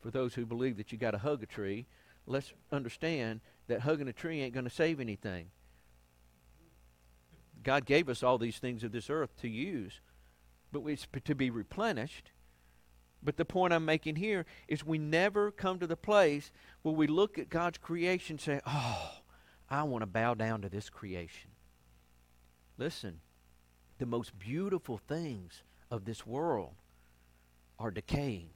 [0.00, 1.86] For those who believe that you got to hug a tree,
[2.26, 5.46] let's understand that hugging a tree ain't going to save anything.
[7.62, 10.00] God gave us all these things of this earth to use,
[10.72, 12.30] but it's to be replenished.
[13.22, 16.52] But the point I'm making here is we never come to the place
[16.82, 19.10] where we look at God's creation and say, Oh,
[19.68, 21.50] I want to bow down to this creation.
[22.78, 23.20] Listen,
[23.98, 26.74] the most beautiful things of this world
[27.78, 28.50] are decaying.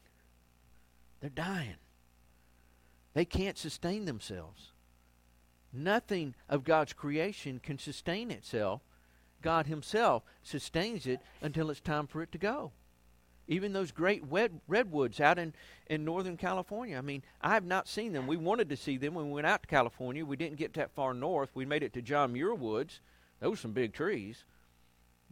[1.20, 1.76] They're dying.
[3.14, 4.72] They can't sustain themselves.
[5.72, 8.82] Nothing of God's creation can sustain itself.
[9.40, 12.72] God Himself sustains it until it's time for it to go.
[13.48, 15.52] Even those great red, redwoods out in,
[15.86, 16.96] in Northern California.
[16.96, 18.26] I mean, I have not seen them.
[18.26, 20.24] We wanted to see them when we went out to California.
[20.24, 21.50] We didn't get that far north.
[21.54, 23.00] We made it to John Muir Woods.
[23.40, 24.44] Those were some big trees.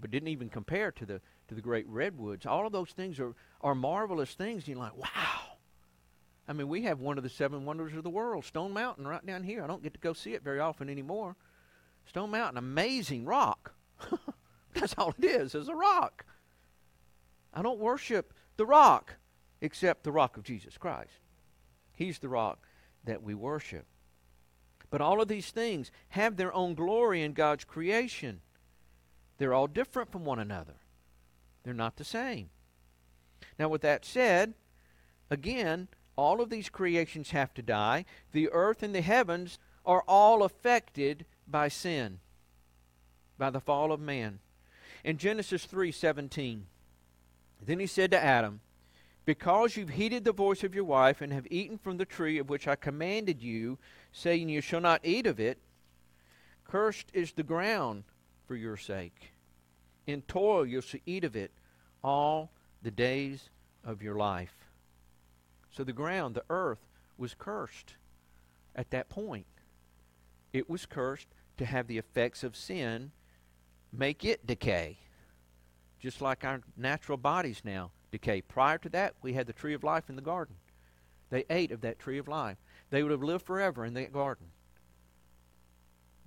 [0.01, 2.47] But didn't even compare to the to the great redwoods.
[2.47, 4.67] All of those things are are marvelous things.
[4.67, 5.59] You're like, wow.
[6.49, 9.25] I mean, we have one of the seven wonders of the world, Stone Mountain, right
[9.25, 9.63] down here.
[9.63, 11.37] I don't get to go see it very often anymore.
[12.07, 13.73] Stone Mountain, amazing rock.
[14.75, 16.25] That's all it is, is a rock.
[17.55, 19.15] I don't worship the rock
[19.61, 21.21] except the rock of Jesus Christ.
[21.93, 22.67] He's the rock
[23.05, 23.87] that we worship.
[24.91, 28.41] But all of these things have their own glory in God's creation.
[29.41, 30.74] They're all different from one another,
[31.64, 32.51] they're not the same.
[33.59, 34.53] Now, with that said,
[35.30, 38.05] again, all of these creations have to die.
[38.32, 42.18] The earth and the heavens are all affected by sin,
[43.38, 44.41] by the fall of man.
[45.05, 46.64] In Genesis 3:17,
[47.64, 48.61] then he said to Adam,
[49.24, 52.51] because you've heeded the voice of your wife and have eaten from the tree of
[52.51, 53.78] which I commanded you,
[54.12, 55.57] saying, You shall not eat of it,
[56.66, 58.05] cursed is the ground
[58.51, 59.33] for your sake.
[60.09, 61.53] In toil you shall eat of it
[62.03, 62.51] all
[62.83, 63.49] the days
[63.85, 64.67] of your life.
[65.71, 66.81] So the ground, the earth,
[67.17, 67.95] was cursed
[68.75, 69.47] at that point.
[70.53, 71.29] It was cursed
[71.59, 73.13] to have the effects of sin
[73.93, 74.99] make it decay,
[76.01, 78.41] just like our natural bodies now decay.
[78.41, 80.57] Prior to that, we had the tree of life in the garden.
[81.29, 82.57] They ate of that tree of life.
[82.91, 84.47] They would have lived forever in that garden.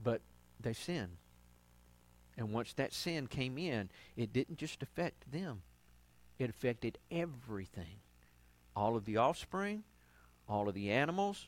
[0.01, 0.21] But
[0.61, 1.17] they sinned.
[2.37, 5.61] And once that sin came in, it didn't just affect them,
[6.39, 7.99] it affected everything.
[8.75, 9.83] All of the offspring,
[10.49, 11.47] all of the animals,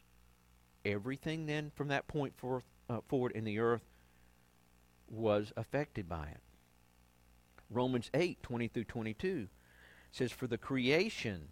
[0.83, 3.81] everything then from that point forth, uh, forward in the earth
[5.09, 6.41] was affected by it.
[7.69, 9.47] Romans 8 20 through 22
[10.11, 11.49] says, For the creation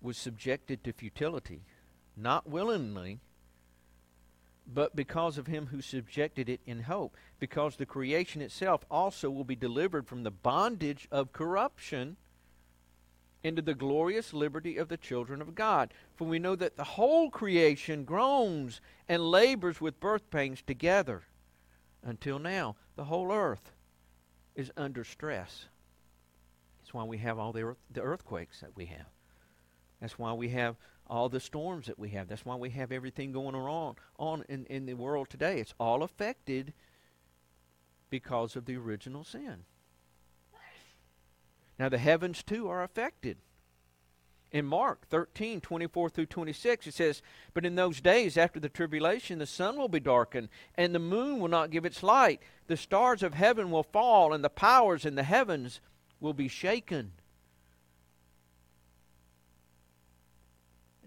[0.00, 1.62] was subjected to futility,
[2.16, 3.20] not willingly,
[4.72, 9.44] but because of him who subjected it in hope, because the creation itself also will
[9.44, 12.16] be delivered from the bondage of corruption
[13.42, 15.94] into the glorious liberty of the children of God.
[16.16, 21.22] For we know that the whole creation groans and labors with birth pains together
[22.02, 22.76] until now.
[22.96, 23.72] The whole earth
[24.54, 25.66] is under stress.
[26.80, 29.06] That's why we have all the, earth, the earthquakes that we have.
[30.00, 30.76] That's why we have
[31.08, 32.28] all the storms that we have.
[32.28, 35.60] That's why we have everything going on, on in, in the world today.
[35.60, 36.72] It's all affected
[38.10, 39.64] because of the original sin.
[41.78, 43.38] Now, the heavens too are affected.
[44.50, 49.38] In Mark 13, 24 through 26, it says, But in those days after the tribulation,
[49.38, 52.40] the sun will be darkened, and the moon will not give its light.
[52.66, 55.80] The stars of heaven will fall, and the powers in the heavens
[56.18, 57.12] will be shaken.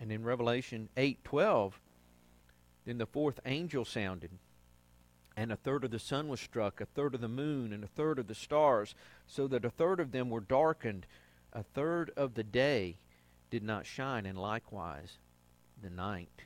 [0.01, 1.79] And in Revelation 8:12,
[2.85, 4.31] then the fourth angel sounded,
[5.37, 7.87] and a third of the sun was struck, a third of the moon, and a
[7.87, 8.95] third of the stars,
[9.27, 11.05] so that a third of them were darkened,
[11.53, 12.97] a third of the day
[13.51, 15.19] did not shine, and likewise
[15.79, 16.45] the night.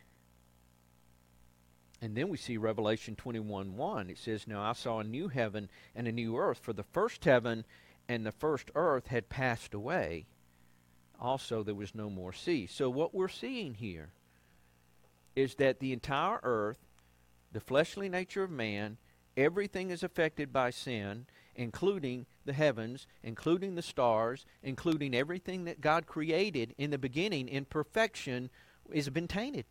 [2.02, 4.10] And then we see Revelation 21 1.
[4.10, 7.24] It says, Now I saw a new heaven and a new earth, for the first
[7.24, 7.64] heaven
[8.08, 10.26] and the first earth had passed away.
[11.20, 12.68] Also, there was no more sea.
[12.68, 14.10] So, what we're seeing here
[15.36, 16.80] is that the entire earth,
[17.52, 18.98] the fleshly nature of man,
[19.38, 26.06] everything is affected by sin, including the heavens, including the stars, including everything that God
[26.06, 28.50] created in the beginning in perfection,
[28.94, 29.66] has been tainted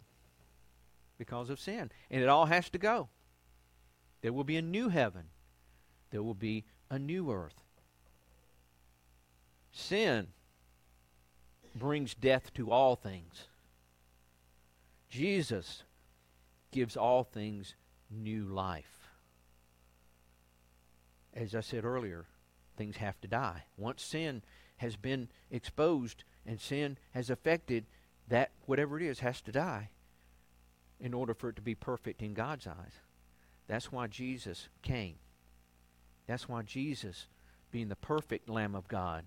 [1.19, 1.91] because of sin.
[2.11, 3.09] And it all has to go.
[4.23, 5.25] There will be a new heaven,
[6.11, 7.61] there will be a new earth.
[9.73, 10.29] Sin
[11.75, 13.49] brings death to all things.
[15.09, 15.83] Jesus
[16.71, 17.75] gives all things
[18.11, 19.09] new life.
[21.33, 22.27] As I said earlier,
[22.77, 23.65] things have to die.
[23.77, 24.43] Once sin
[24.79, 27.87] has been exposed and sin has affected,
[28.29, 29.91] that whatever it is has to die
[31.01, 33.01] in order for it to be perfect in God's eyes.
[33.67, 35.17] That's why Jesus came.
[36.27, 37.29] That's why Jesus,
[37.71, 39.25] being the perfect Lamb of God,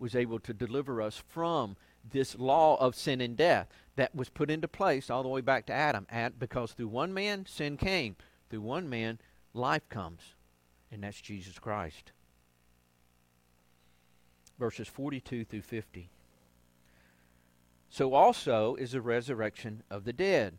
[0.00, 1.76] was able to deliver us from
[2.10, 5.66] this law of sin and death that was put into place all the way back
[5.66, 6.06] to Adam.
[6.38, 8.16] because through one man, sin came.
[8.48, 9.20] Through one man,
[9.52, 10.34] life comes.
[10.90, 12.12] And that's Jesus Christ.
[14.58, 16.10] Verses 42 through 50.
[17.90, 20.58] So also is the resurrection of the dead.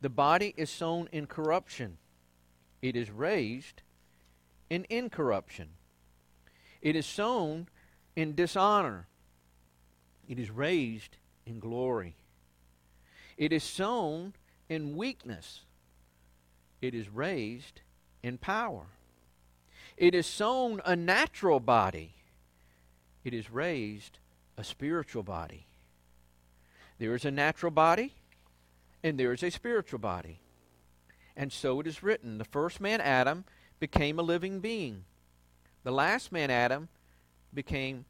[0.00, 1.98] The body is sown in corruption,
[2.82, 3.82] it is raised
[4.68, 5.68] in incorruption.
[6.80, 7.68] It is sown
[8.16, 9.06] in dishonor,
[10.28, 12.14] it is raised in glory.
[13.36, 14.34] It is sown
[14.68, 15.60] in weakness,
[16.80, 17.80] it is raised
[18.22, 18.86] in power.
[19.96, 22.14] It is sown a natural body.
[23.24, 24.18] It is raised
[24.56, 25.66] a spiritual body.
[26.98, 28.14] There is a natural body
[29.02, 30.40] and there is a spiritual body.
[31.36, 33.44] And so it is written the first man, Adam,
[33.80, 35.04] became a living being.
[35.84, 36.88] The last man, Adam,
[37.54, 38.04] became,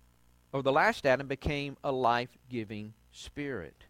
[0.52, 3.84] or the last Adam became a life giving spirit.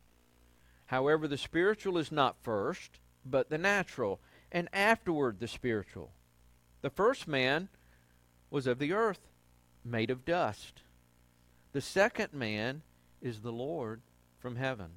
[0.87, 6.13] However, the spiritual is not first, but the natural, and afterward the spiritual.
[6.83, 7.69] The first man
[8.51, 9.21] was of the earth,
[9.85, 10.83] made of dust.
[11.73, 12.83] The second man
[13.21, 14.03] is the Lord
[14.39, 14.91] from heaven.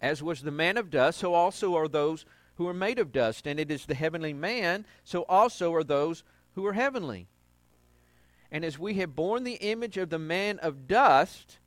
[0.00, 2.26] As was the man of dust, so also are those
[2.56, 3.46] who are made of dust.
[3.46, 6.22] And it is the heavenly man, so also are those
[6.54, 7.28] who are heavenly.
[8.50, 11.58] And as we have borne the image of the man of dust,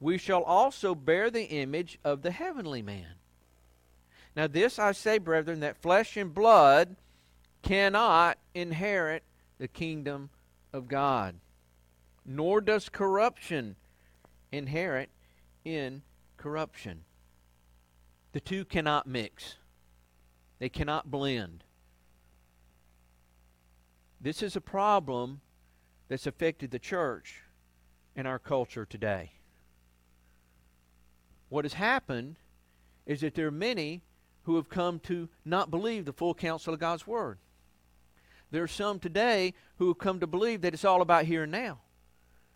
[0.00, 3.14] we shall also bear the image of the heavenly man.
[4.36, 6.96] Now, this I say, brethren, that flesh and blood
[7.62, 9.22] cannot inherit
[9.58, 10.30] the kingdom
[10.72, 11.36] of God,
[12.26, 13.76] nor does corruption
[14.50, 15.08] inherit
[15.64, 16.02] in
[16.36, 17.04] corruption.
[18.32, 19.56] The two cannot mix,
[20.58, 21.62] they cannot blend.
[24.20, 25.40] This is a problem
[26.08, 27.42] that's affected the church
[28.16, 29.32] and our culture today.
[31.48, 32.36] What has happened
[33.06, 34.02] is that there are many
[34.44, 37.38] who have come to not believe the full counsel of God's Word.
[38.50, 41.52] There are some today who have come to believe that it's all about here and
[41.52, 41.80] now,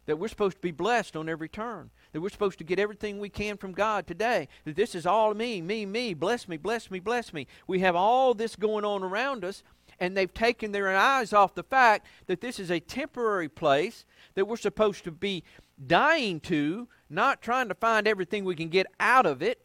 [0.07, 3.19] that we're supposed to be blessed on every turn, that we're supposed to get everything
[3.19, 6.91] we can from God today, that this is all me, me, me, bless me, bless
[6.91, 7.47] me, bless me.
[7.67, 9.63] We have all this going on around us,
[10.01, 14.47] and they've taken their eyes off the fact that this is a temporary place that
[14.47, 15.43] we're supposed to be
[15.87, 19.61] dying to, not trying to find everything we can get out of it,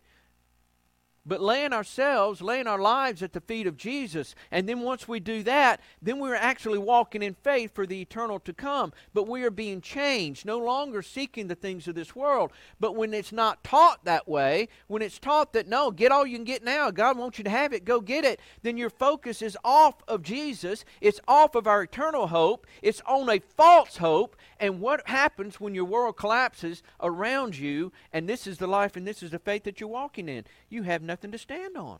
[1.26, 4.36] but laying ourselves, laying our lives at the feet of Jesus.
[4.52, 8.40] And then once we do that, then we're actually walking in faith for the eternal
[8.42, 8.92] to come.
[9.14, 12.52] But we are being changed, no longer seeking the things of this world.
[12.80, 16.38] But when it's not taught that way, when it's taught that no, get all you
[16.38, 19.42] can get now, God wants you to have it, go get it, then your focus
[19.42, 20.84] is off of Jesus.
[21.00, 22.68] It's off of our eternal hope.
[22.82, 24.36] It's on a false hope.
[24.64, 29.06] And what happens when your world collapses around you, and this is the life and
[29.06, 30.46] this is the faith that you're walking in?
[30.70, 32.00] You have nothing to stand on.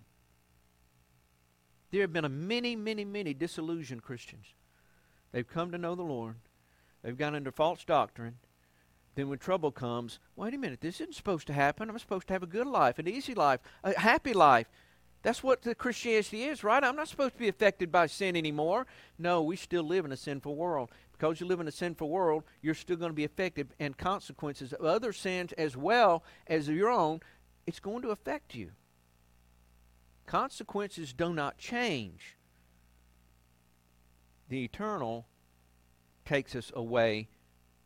[1.92, 4.46] There have been a many, many, many disillusioned Christians.
[5.34, 6.36] They've come to know the Lord.
[7.04, 8.38] They've gone under false doctrine.
[9.16, 11.90] Then when trouble comes, wait a minute, this isn't supposed to happen.
[11.90, 14.68] I'm supposed to have a good life, an easy life, a happy life.
[15.24, 16.84] That's what the Christianity is, right?
[16.84, 18.86] I'm not supposed to be affected by sin anymore.
[19.18, 20.92] No, we still live in a sinful world.
[21.14, 24.74] Because you live in a sinful world, you're still going to be affected, and consequences
[24.74, 27.22] of other sins as well as your own,
[27.66, 28.72] it's going to affect you.
[30.26, 32.38] Consequences do not change.
[34.50, 35.28] The eternal
[36.26, 37.30] takes us away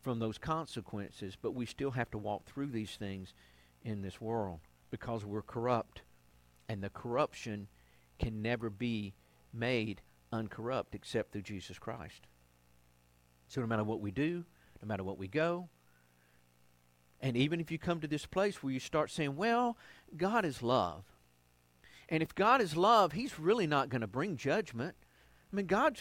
[0.02, 3.34] from those consequences, but we still have to walk through these things
[3.82, 4.60] in this world
[4.90, 6.02] because we're corrupt.
[6.68, 7.68] And the corruption
[8.18, 9.14] can never be
[9.52, 10.02] made
[10.32, 12.26] uncorrupt except through Jesus Christ.
[13.48, 14.44] So no matter what we do,
[14.82, 15.68] no matter what we go,
[17.20, 19.76] and even if you come to this place where you start saying, well,
[20.16, 21.04] God is love.
[22.08, 24.94] And if God is love, He's really not going to bring judgment.
[25.52, 25.98] I mean, God,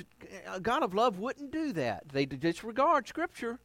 [0.47, 2.09] a God of love wouldn't do that.
[2.09, 3.59] They disregard Scripture.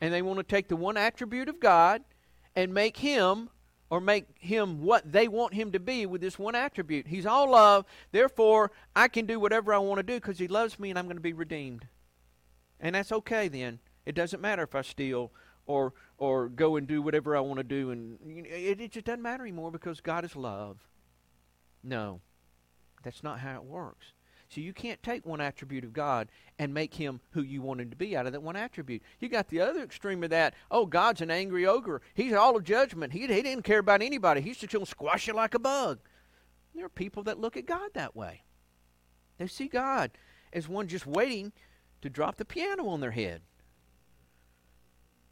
[0.00, 2.02] And they want to take the one attribute of God
[2.54, 3.50] and make Him
[3.90, 7.08] or make Him what they want Him to be with this one attribute.
[7.08, 7.84] He's all love.
[8.12, 11.06] Therefore, I can do whatever I want to do because He loves me and I'm
[11.06, 11.86] going to be redeemed.
[12.80, 13.80] And that's okay then.
[14.06, 15.32] It doesn't matter if I steal
[15.66, 18.92] or or go and do whatever I want to do, and you know, it, it
[18.92, 20.78] just doesn't matter anymore because God is love.
[21.84, 22.20] No,
[23.04, 24.12] that's not how it works.
[24.48, 27.90] So you can't take one attribute of God and make him who you want him
[27.90, 29.02] to be out of that one attribute.
[29.20, 30.54] You got the other extreme of that.
[30.70, 32.00] Oh, God's an angry ogre.
[32.14, 33.12] He's all of judgment.
[33.12, 34.40] He, he didn't care about anybody.
[34.40, 35.98] He's just going to squash you like a bug.
[36.74, 38.42] There are people that look at God that way.
[39.36, 40.12] They see God
[40.52, 41.52] as one just waiting
[42.02, 43.42] to drop the piano on their head.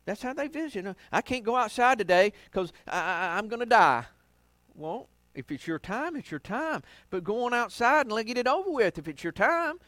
[0.04, 0.94] That's how they vision.
[1.10, 4.06] I can't go outside today because I'm going to die.
[4.74, 6.82] Well, if it's your time, it's your time.
[7.10, 8.98] But go on outside and let get it over with.
[8.98, 9.80] If it's your time,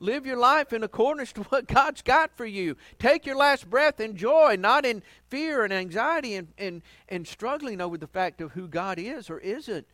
[0.00, 2.76] live your life in accordance to what God's got for you.
[2.98, 7.80] Take your last breath in joy, not in fear and anxiety and, and, and struggling
[7.80, 9.86] over the fact of who God is or isn't.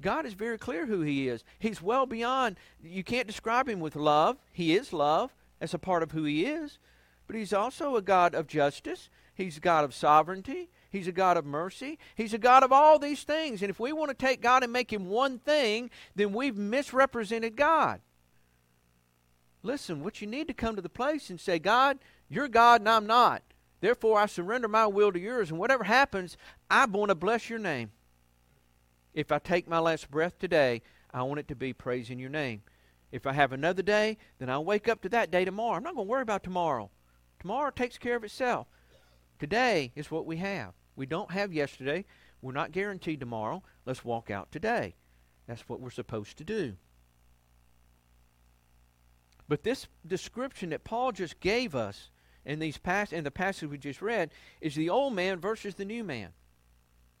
[0.00, 1.42] God is very clear who He is.
[1.58, 4.38] He's well beyond, you can't describe Him with love.
[4.52, 5.34] He is love.
[5.58, 6.78] That's a part of who He is
[7.28, 9.10] but he's also a God of justice.
[9.34, 10.70] He's a God of sovereignty.
[10.90, 11.98] He's a God of mercy.
[12.16, 13.62] He's a God of all these things.
[13.62, 17.54] And if we want to take God and make him one thing, then we've misrepresented
[17.54, 18.00] God.
[19.62, 21.98] Listen, what you need to come to the place and say, God,
[22.30, 23.42] you're God and I'm not.
[23.80, 26.36] Therefore, I surrender my will to yours, and whatever happens,
[26.68, 27.92] I want to bless your name.
[29.14, 30.82] If I take my last breath today,
[31.12, 32.62] I want it to be praising your name.
[33.10, 35.76] If I have another day, then I'll wake up to that day tomorrow.
[35.76, 36.90] I'm not going to worry about tomorrow.
[37.40, 38.66] Tomorrow takes care of itself.
[39.38, 40.72] Today is what we have.
[40.96, 42.04] We don't have yesterday.
[42.42, 43.62] We're not guaranteed tomorrow.
[43.86, 44.96] Let's walk out today.
[45.46, 46.76] That's what we're supposed to do.
[49.48, 52.10] But this description that Paul just gave us
[52.44, 54.30] in these pas- in the passage we just read
[54.60, 56.32] is the old man versus the new man.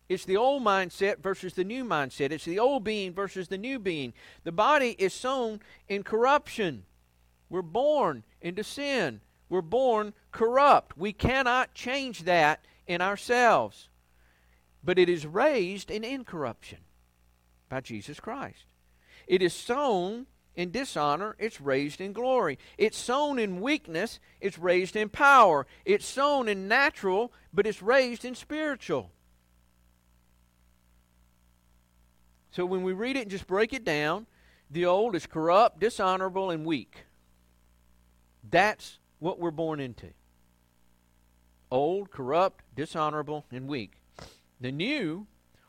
[0.08, 2.30] It's the old mindset versus the new mindset.
[2.30, 4.14] It's the old being versus the new being.
[4.44, 6.84] The body is sown in corruption.
[7.50, 9.20] We're born into sin.
[9.50, 10.96] We're born corrupt.
[10.96, 13.88] We cannot change that in ourselves.
[14.82, 16.78] But it is raised in incorruption
[17.68, 18.64] by Jesus Christ.
[19.26, 22.58] It is sown in dishonor, it's raised in glory.
[22.78, 25.66] It's sown in weakness, it's raised in power.
[25.84, 29.12] It's sown in natural, but it's raised in spiritual.
[32.50, 34.26] So when we read it and just break it down,
[34.70, 37.04] the old is corrupt, dishonorable, and weak.
[38.48, 40.08] That's what we're born into.
[41.70, 43.92] Old, corrupt, dishonorable, and weak.
[44.60, 45.26] The new,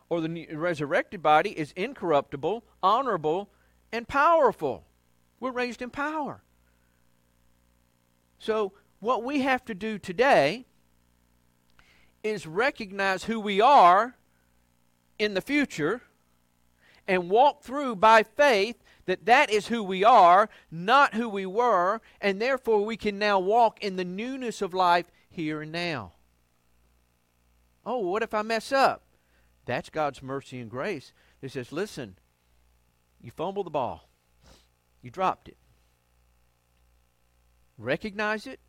[0.09, 3.49] or the new, resurrected body, is incorruptible, honorable,
[3.91, 4.85] and powerful.
[5.39, 6.41] We're raised in power.
[8.39, 10.65] So, what we have to do today
[12.23, 14.15] is recognize who we are
[15.17, 16.01] in the future
[17.09, 21.99] and walk through by faith that that is who we are, not who we were,
[22.21, 26.11] and therefore we can now walk in the newness of life here and now.
[27.83, 29.01] Oh, what if I mess up?
[29.65, 31.11] That's God's mercy and grace.
[31.41, 32.19] He says, listen,
[33.19, 34.07] you fumbled the ball.
[35.01, 35.57] You dropped it.
[37.79, 38.59] Recognize it,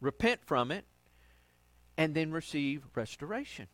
[0.00, 0.84] repent from it,
[1.96, 3.66] and then receive restoration.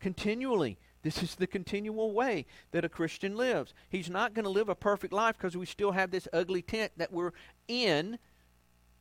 [0.00, 0.78] Continually.
[1.04, 3.74] This is the continual way that a Christian lives.
[3.90, 6.92] He's not going to live a perfect life because we still have this ugly tent
[6.96, 7.32] that we're
[7.68, 8.18] in,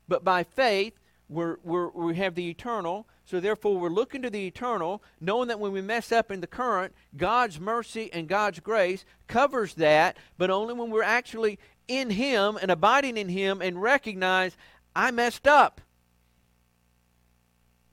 [0.10, 1.00] but by faith,
[1.30, 3.08] we're, we're, we have the eternal.
[3.24, 6.48] So therefore, we're looking to the eternal, knowing that when we mess up in the
[6.48, 12.60] current, God's mercy and God's grace covers that, but only when we're actually in Him
[12.62, 14.58] and abiding in Him and recognize
[14.94, 15.80] I messed up.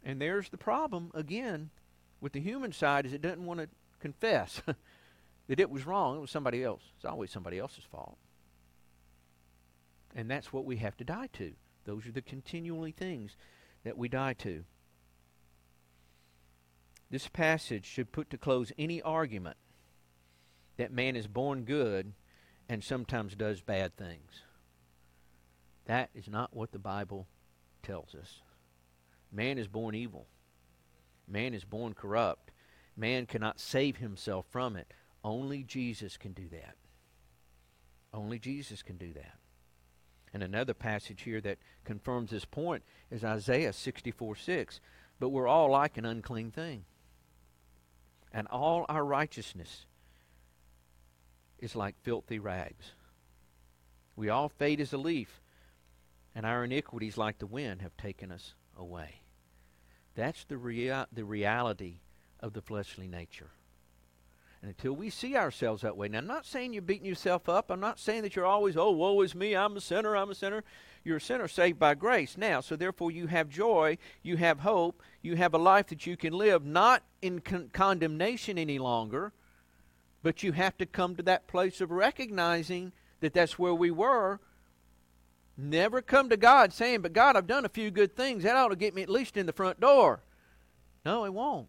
[0.05, 1.71] And there's the problem again
[2.21, 3.69] with the human side is it doesn't want to
[4.01, 4.63] confess
[5.49, 6.17] that it was wrong.
[6.17, 6.83] It was somebody else.
[6.97, 8.19] It's always somebody else's fault.
[10.15, 11.53] And that's what we have to die to.
[11.85, 13.37] Those are the continually things
[13.85, 14.65] that we die to.
[17.11, 19.57] This passage should put to close any argument
[20.77, 22.13] that man is born good
[22.69, 24.43] and sometimes does bad things.
[25.87, 27.27] That is not what the Bible
[27.83, 28.43] tells us.
[29.33, 30.27] Man is born evil.
[31.27, 32.51] Man is born corrupt.
[33.01, 34.93] Man cannot save himself from it.
[35.25, 36.77] Only Jesus can do that.
[38.13, 39.37] Only Jesus can do that.
[40.35, 44.81] And another passage here that confirms this point is Isaiah 64 6.
[45.19, 46.85] But we're all like an unclean thing.
[48.35, 49.87] And all our righteousness
[51.59, 52.93] is like filthy rags.
[54.15, 55.41] We all fade as a leaf,
[56.35, 59.23] and our iniquities, like the wind, have taken us away.
[60.15, 62.01] That's the, rea- the reality
[62.41, 63.51] of the fleshly nature.
[64.63, 67.71] And until we see ourselves that way, now I'm not saying you're beating yourself up.
[67.71, 70.35] I'm not saying that you're always, oh, woe is me, I'm a sinner, I'm a
[70.35, 70.65] sinner.
[71.03, 72.61] You're a sinner saved by grace now.
[72.61, 76.35] So therefore, you have joy, you have hope, you have a life that you can
[76.35, 79.33] live, not in con- condemnation any longer,
[80.23, 84.41] but you have to come to that place of recognizing that that's where we were.
[85.57, 88.43] Never come to God saying, but God, I've done a few good things.
[88.43, 90.21] That ought to get me at least in the front door.
[91.05, 91.69] No, it won't.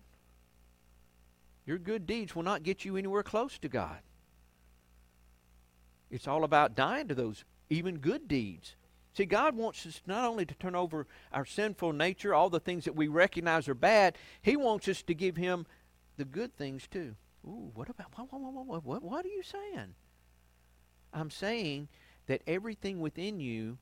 [1.65, 3.99] Your good deeds will not get you anywhere close to God.
[6.09, 8.75] It's all about dying to those even good deeds.
[9.13, 12.85] See, God wants us not only to turn over our sinful nature, all the things
[12.85, 15.65] that we recognize are bad, He wants us to give Him
[16.17, 17.15] the good things too.
[17.45, 19.95] Ooh, what about what, what, what, what, what are you saying?
[21.13, 21.89] I'm saying
[22.27, 23.77] that everything within you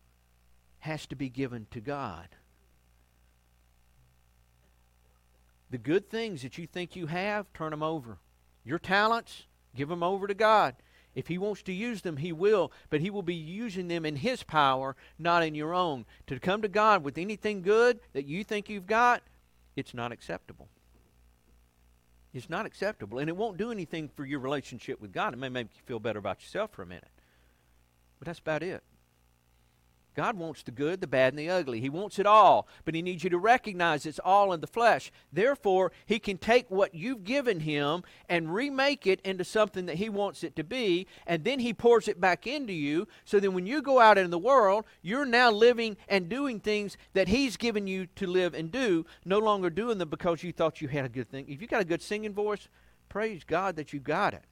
[0.80, 2.30] has to be given to God.
[5.70, 8.18] The good things that you think you have, turn them over.
[8.64, 9.46] Your talents,
[9.76, 10.76] give them over to God.
[11.16, 14.16] If He wants to use them, He will, but He will be using them in
[14.16, 16.06] His power, not in your own.
[16.28, 19.24] To come to God with anything good that you think you've got,
[19.76, 20.70] it's not acceptable.
[22.34, 25.34] It's not acceptable, and it won't do anything for your relationship with God.
[25.34, 27.10] It may make you feel better about yourself for a minute,
[28.20, 28.84] but that's about it.
[30.20, 31.80] God wants the good, the bad, and the ugly.
[31.80, 35.14] He wants it all, but He needs you to recognize it's all in the flesh.
[35.32, 40.10] Therefore, He can take what you've given Him and remake it into something that He
[40.10, 43.08] wants it to be, and then He pours it back into you.
[43.24, 46.98] So then, when you go out in the world, you're now living and doing things
[47.14, 50.82] that He's given you to live and do, no longer doing them because you thought
[50.82, 51.46] you had a good thing.
[51.48, 52.68] If you got a good singing voice,
[53.08, 54.44] praise God that you got it.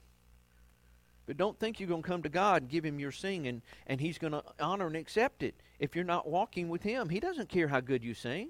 [1.28, 4.00] But don't think you're going to come to God and give Him your singing and
[4.00, 7.10] He's going to honor and accept it if you're not walking with Him.
[7.10, 8.48] He doesn't care how good you sing.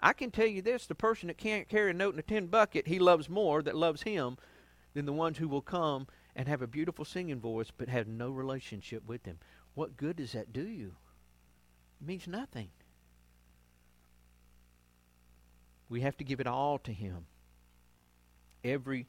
[0.00, 2.48] I can tell you this the person that can't carry a note in a tin
[2.48, 4.36] bucket, He loves more that loves Him
[4.92, 8.28] than the ones who will come and have a beautiful singing voice but have no
[8.28, 9.38] relationship with Him.
[9.72, 10.96] What good does that do you?
[12.02, 12.68] It means nothing.
[15.88, 17.24] We have to give it all to Him.
[18.62, 19.06] Every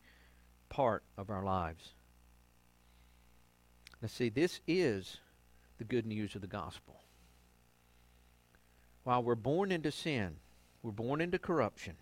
[0.70, 1.95] part of our lives.
[4.06, 5.18] Now, see, this is
[5.80, 7.02] the good news of the gospel.
[9.04, 10.36] While we're born into sin,
[10.84, 11.96] we're born into corruption,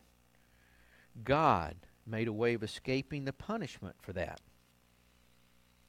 [1.23, 4.41] God made a way of escaping the punishment for that.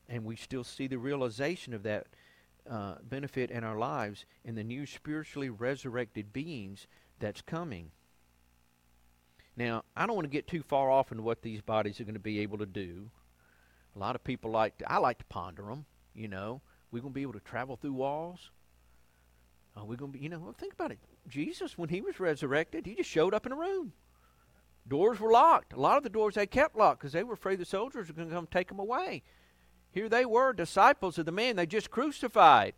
[0.08, 2.06] And we still see the realization of that
[2.70, 6.86] uh, benefit in our lives in the new spiritually resurrected beings
[7.18, 7.90] that's coming.
[9.56, 12.14] Now, I don't want to get too far off into what these bodies are going
[12.14, 13.10] to be able to do.
[13.96, 15.86] A lot of people like to, I like to ponder them.
[16.14, 16.60] You know,
[16.90, 18.50] we're going to be able to travel through walls.
[19.76, 20.98] Are we going to be, you know, well, think about it.
[21.28, 23.92] Jesus, when he was resurrected, he just showed up in a room.
[24.86, 25.72] Doors were locked.
[25.72, 28.14] A lot of the doors they kept locked because they were afraid the soldiers were
[28.14, 29.22] going to come take them away.
[29.90, 32.74] Here they were, disciples of the man they just crucified.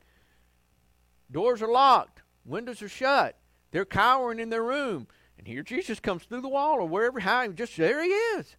[1.31, 2.23] Doors are locked.
[2.45, 3.37] Windows are shut.
[3.73, 5.09] They're cowering in their room.
[5.37, 8.57] And here Jesus comes through the wall or wherever, how, just there he is.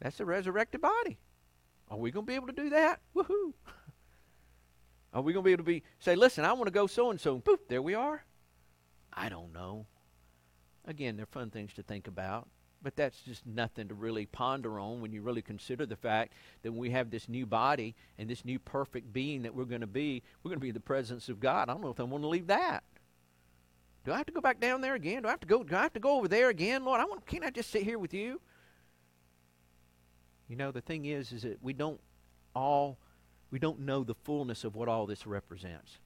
[0.00, 1.18] That's the resurrected body.
[1.88, 3.00] Are we going to be able to do that?
[3.14, 3.52] Woohoo!
[5.12, 7.10] Are we going to be able to be say, listen, I want to go so
[7.10, 8.24] and so, poof, there we are?
[9.12, 9.86] I don't know.
[10.84, 12.48] Again, they're fun things to think about,
[12.82, 16.72] but that's just nothing to really ponder on when you really consider the fact that
[16.72, 20.22] we have this new body and this new perfect being that we're going to be,
[20.42, 21.68] we're going to be in the presence of God.
[21.68, 22.84] I don't know if I want to leave that.
[24.04, 25.22] Do I have to go back down there again?
[25.22, 25.64] Do I have to go?
[25.64, 27.00] Do I have to go over there again, Lord?
[27.00, 27.26] I want.
[27.26, 28.40] Can't I just sit here with you?
[30.48, 32.00] You know, the thing is, is that we don't
[32.54, 32.98] all,
[33.50, 35.98] we don't know the fullness of what all this represents.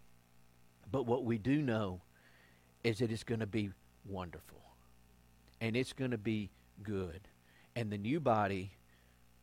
[0.90, 2.00] But what we do know
[2.82, 3.70] is that it's going to be
[4.04, 4.58] wonderful.
[5.60, 6.50] And it's going to be
[6.82, 7.20] good.
[7.76, 8.72] And the new body,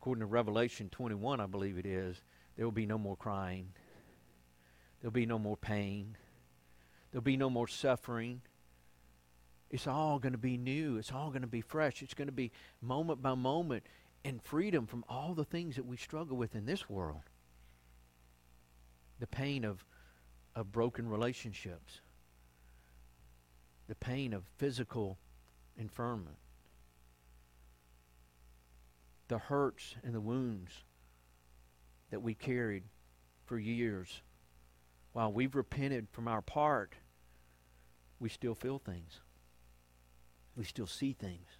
[0.00, 2.20] according to Revelation 21, I believe it is,
[2.56, 3.68] there will be no more crying.
[5.00, 6.16] There'll be no more pain.
[7.10, 8.42] There'll be no more suffering.
[9.70, 10.98] It's all going to be new.
[10.98, 12.02] It's all going to be fresh.
[12.02, 12.50] It's going to be
[12.82, 13.84] moment by moment
[14.28, 17.22] and freedom from all the things that we struggle with in this world.
[19.20, 19.86] The pain of,
[20.54, 22.02] of broken relationships,
[23.88, 25.16] the pain of physical
[25.78, 26.36] infirmity,
[29.28, 30.72] the hurts and the wounds
[32.10, 32.84] that we carried
[33.46, 34.20] for years.
[35.14, 36.96] While we've repented from our part,
[38.20, 39.20] we still feel things.
[40.54, 41.57] We still see things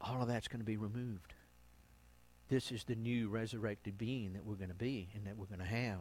[0.00, 1.34] all of that's going to be removed.
[2.48, 5.58] This is the new resurrected being that we're going to be and that we're going
[5.58, 6.00] to have.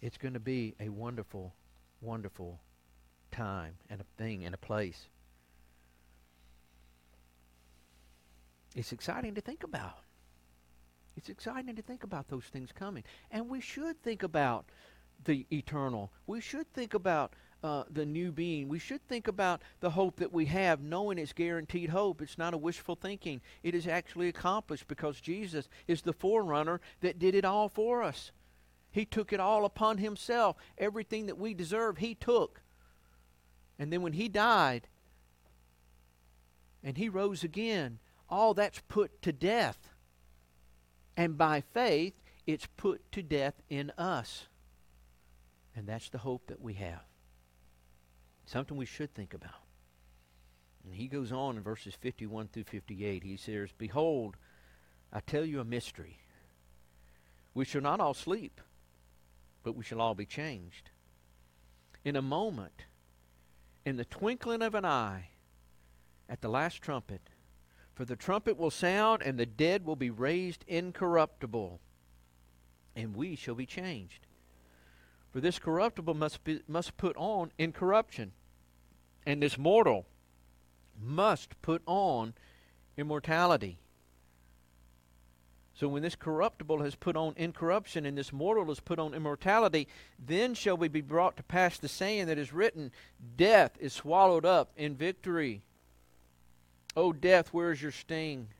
[0.00, 1.54] It's going to be a wonderful,
[2.00, 2.60] wonderful
[3.30, 5.08] time and a thing and a place.
[8.74, 10.00] It's exciting to think about.
[11.16, 13.04] It's exciting to think about those things coming.
[13.30, 14.66] And we should think about
[15.24, 16.10] the eternal.
[16.26, 17.34] We should think about
[17.64, 18.68] uh, the new being.
[18.68, 22.20] We should think about the hope that we have, knowing it's guaranteed hope.
[22.20, 23.40] It's not a wishful thinking.
[23.62, 28.32] It is actually accomplished because Jesus is the forerunner that did it all for us.
[28.90, 30.56] He took it all upon himself.
[30.76, 32.60] Everything that we deserve, he took.
[33.78, 34.86] And then when he died
[36.82, 37.98] and he rose again,
[38.28, 39.88] all that's put to death.
[41.16, 42.12] And by faith,
[42.46, 44.48] it's put to death in us.
[45.74, 47.13] And that's the hope that we have.
[48.46, 49.64] Something we should think about.
[50.84, 53.22] And he goes on in verses 51 through 58.
[53.22, 54.36] He says, Behold,
[55.12, 56.18] I tell you a mystery.
[57.54, 58.60] We shall not all sleep,
[59.62, 60.90] but we shall all be changed.
[62.04, 62.84] In a moment,
[63.86, 65.28] in the twinkling of an eye,
[66.28, 67.30] at the last trumpet,
[67.94, 71.80] for the trumpet will sound, and the dead will be raised incorruptible,
[72.96, 74.26] and we shall be changed.
[75.34, 78.30] For this corruptible must, be, must put on incorruption,
[79.26, 80.06] and this mortal
[81.02, 82.34] must put on
[82.96, 83.80] immortality.
[85.74, 89.88] So when this corruptible has put on incorruption and this mortal has put on immortality,
[90.24, 92.92] then shall we be brought to pass the saying that is written,
[93.36, 95.62] Death is swallowed up in victory.
[96.96, 98.50] O death, where is your sting?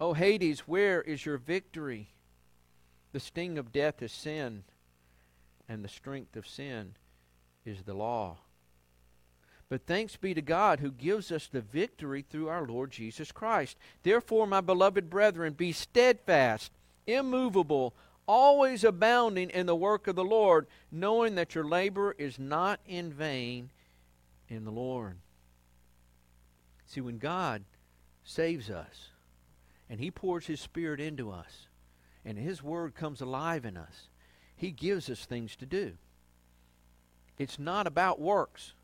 [0.00, 2.08] O Hades, where is your victory?
[3.12, 4.64] The sting of death is sin,
[5.68, 6.94] and the strength of sin
[7.64, 8.38] is the law.
[9.68, 13.76] But thanks be to God who gives us the victory through our Lord Jesus Christ.
[14.02, 16.72] Therefore, my beloved brethren, be steadfast,
[17.06, 17.94] immovable,
[18.26, 23.12] always abounding in the work of the Lord, knowing that your labor is not in
[23.12, 23.70] vain
[24.48, 25.18] in the Lord.
[26.86, 27.64] See, when God
[28.24, 29.08] saves us
[29.90, 31.66] and He pours His Spirit into us
[32.24, 34.07] and His Word comes alive in us,
[34.58, 35.92] He gives us things to do.
[37.38, 38.74] It's not about works.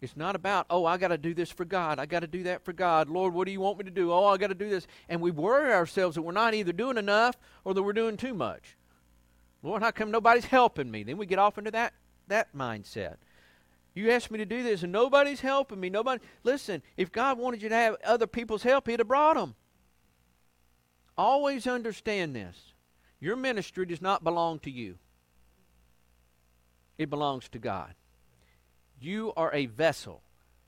[0.00, 2.00] It's not about, oh, I got to do this for God.
[2.00, 3.08] I got to do that for God.
[3.08, 4.10] Lord, what do you want me to do?
[4.10, 4.86] Oh, I got to do this.
[5.08, 8.34] And we worry ourselves that we're not either doing enough or that we're doing too
[8.34, 8.76] much.
[9.62, 11.04] Lord, how come nobody's helping me?
[11.04, 11.92] Then we get off into that,
[12.26, 13.16] that mindset.
[13.94, 15.90] You asked me to do this and nobody's helping me.
[15.90, 16.20] Nobody.
[16.42, 19.54] Listen, if God wanted you to have other people's help, He'd have brought them.
[21.16, 22.71] Always understand this.
[23.22, 24.98] Your ministry does not belong to you.
[26.98, 27.94] It belongs to God.
[29.00, 30.22] You are a vessel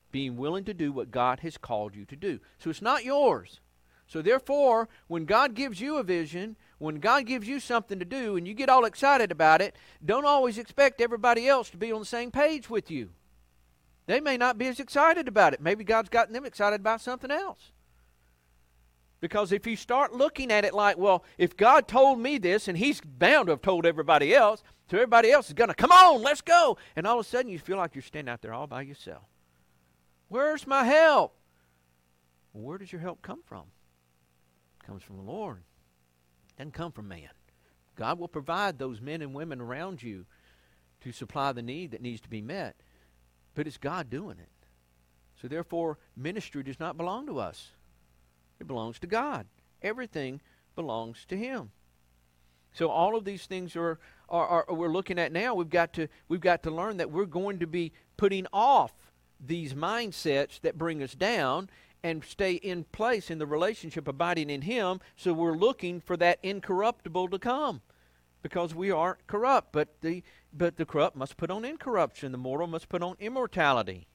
[0.09, 2.39] being willing to do what God has called you to do.
[2.57, 3.59] So it's not yours.
[4.07, 8.37] So therefore, when God gives you a vision, when God gives you something to do
[8.37, 9.75] and you get all excited about it,
[10.05, 13.09] don't always expect everybody else to be on the same page with you.
[14.05, 15.59] They may not be as excited about it.
[15.59, 17.73] Maybe God's gotten them excited about something else.
[19.25, 22.77] Because if you start looking at it like, well, if God told me this and
[22.77, 26.21] He's bound to have told everybody else, so everybody else is going to, come on,
[26.21, 26.77] let's go.
[26.95, 29.23] And all of a sudden you feel like you're standing out there all by yourself.
[30.27, 31.35] Where's my help?
[32.53, 33.63] Where does your help come from?
[34.79, 35.63] It comes from the Lord.
[36.49, 37.29] It doesn't come from man.
[37.95, 40.27] God will provide those men and women around you
[41.01, 42.75] to supply the need that needs to be met.
[43.55, 44.67] But it's God doing it.
[45.41, 47.71] So therefore, ministry does not belong to us.
[48.59, 49.47] It belongs to God.
[49.81, 50.41] Everything
[50.75, 51.71] belongs to Him.
[52.73, 55.55] So all of these things are, are, are, we're looking at now.
[55.55, 58.91] We've got to we've got to learn that we're going to be putting off
[59.39, 61.69] these mindsets that bring us down
[62.03, 64.99] and stay in place in the relationship, abiding in Him.
[65.15, 67.81] So we're looking for that incorruptible to come,
[68.41, 69.71] because we are corrupt.
[69.71, 70.21] But the
[70.51, 72.31] but the corrupt must put on incorruption.
[72.31, 74.07] The mortal must put on immortality.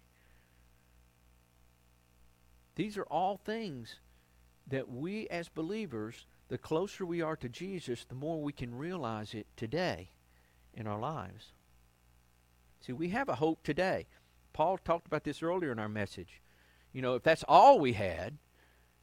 [2.77, 3.97] These are all things
[4.71, 9.35] that we as believers, the closer we are to Jesus, the more we can realize
[9.35, 10.11] it today
[10.75, 11.53] in our lives.
[12.81, 14.07] See, we have a hope today.
[14.53, 16.41] Paul talked about this earlier in our message.
[16.93, 18.39] You know, if that's all we had,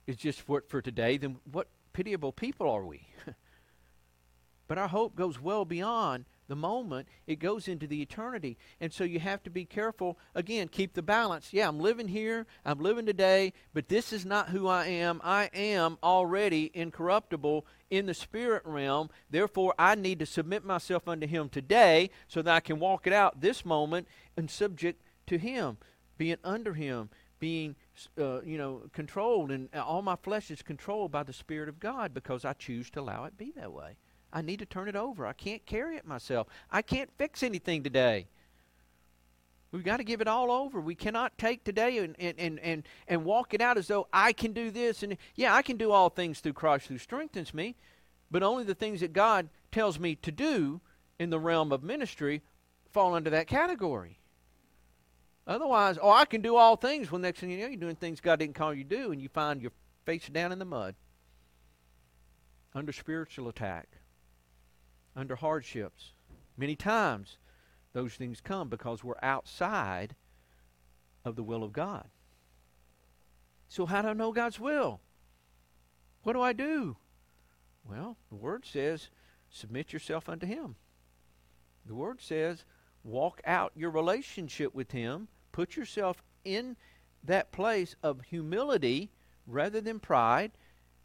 [0.07, 3.07] is just for, for today, then what pitiable people are we?
[4.67, 8.57] but our hope goes well beyond the moment, it goes into the eternity.
[8.79, 10.17] And so you have to be careful.
[10.33, 11.49] Again, keep the balance.
[11.51, 15.21] Yeah, I'm living here, I'm living today, but this is not who I am.
[15.23, 19.09] I am already incorruptible in the spirit realm.
[19.29, 23.13] Therefore, I need to submit myself unto Him today so that I can walk it
[23.13, 25.77] out this moment and subject to Him,
[26.17, 27.09] being under Him,
[27.39, 27.75] being
[28.19, 32.13] uh, you know controlled, and all my flesh is controlled by the Spirit of God
[32.13, 33.97] because I choose to allow it be that way.
[34.31, 35.25] I need to turn it over.
[35.25, 36.47] I can't carry it myself.
[36.71, 38.27] I can't fix anything today.
[39.71, 40.79] We've got to give it all over.
[40.79, 44.53] We cannot take today and, and, and, and, walk it out as though I can
[44.53, 45.03] do this.
[45.03, 47.75] And yeah, I can do all things through Christ who strengthens me,
[48.31, 50.79] but only the things that God tells me to do
[51.19, 52.41] in the realm of ministry
[52.91, 54.19] fall under that category.
[55.45, 57.11] Otherwise, oh, I can do all things.
[57.11, 59.21] Well, next thing you know, you're doing things God didn't call you to do, and
[59.21, 59.71] you find your
[60.05, 60.95] face down in the mud
[62.73, 63.87] under spiritual attack
[65.17, 66.13] under hardships.
[66.55, 67.37] Many times,
[67.93, 70.15] those things come because we're outside
[71.25, 72.07] of the will of God.
[73.67, 75.01] So, how do I know God's will?
[76.23, 76.97] What do I do?
[77.83, 79.09] Well, the Word says,
[79.49, 80.75] submit yourself unto Him.
[81.85, 82.63] The Word says,
[83.03, 86.77] walk out your relationship with Him, put yourself in
[87.23, 89.09] that place of humility
[89.45, 90.51] rather than pride,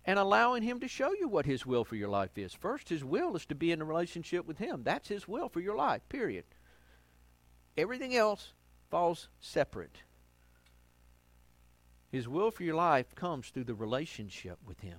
[0.04, 2.52] and allowing Him to show you what His will for your life is.
[2.52, 4.82] First, His will is to be in a relationship with Him.
[4.82, 6.44] That's His will for your life, period.
[7.76, 8.52] Everything else
[8.90, 10.02] falls separate.
[12.10, 14.98] His will for your life comes through the relationship with Him,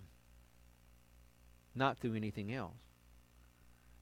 [1.76, 2.74] not through anything else.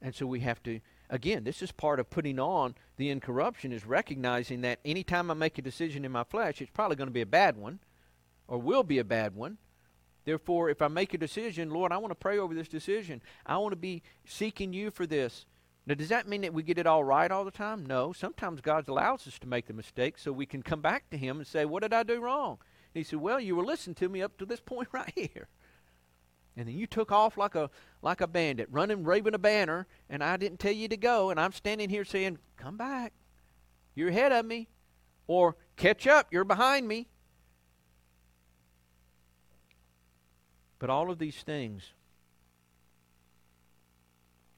[0.01, 0.79] And so we have to,
[1.09, 5.57] again, this is part of putting on the incorruption, is recognizing that anytime I make
[5.57, 7.79] a decision in my flesh, it's probably going to be a bad one,
[8.47, 9.57] or will be a bad one
[10.25, 13.21] Therefore, if I make a decision, Lord, I want to pray over this decision.
[13.45, 15.45] I want to be seeking you for this.
[15.87, 17.85] Now, does that mean that we get it all right all the time?
[17.85, 18.13] No.
[18.13, 21.37] Sometimes God allows us to make the mistake so we can come back to Him
[21.37, 22.59] and say, What did I do wrong?
[22.93, 25.47] And He said, Well, you were listening to me up to this point right here.
[26.55, 27.69] And then you took off like a
[28.01, 31.39] like a bandit, running, waving a banner, and I didn't tell you to go, and
[31.39, 33.13] I'm standing here saying, Come back.
[33.95, 34.69] You're ahead of me.
[35.27, 37.07] Or catch up, you're behind me.
[40.81, 41.93] But all of these things,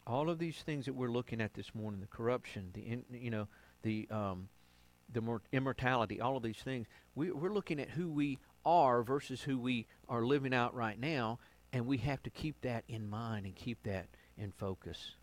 [0.07, 3.29] all of these things that we're looking at this morning, the corruption, the in, you
[3.29, 3.49] know,
[3.81, 4.47] the um,
[5.11, 9.41] the mor- immortality, all of these things, we, we're looking at who we are versus
[9.41, 11.39] who we are living out right now,
[11.73, 15.15] and we have to keep that in mind and keep that in focus.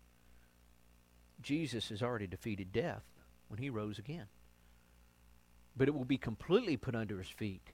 [1.41, 3.01] Jesus has already defeated death
[3.47, 4.27] when he rose again.
[5.75, 7.71] But it will be completely put under his feet.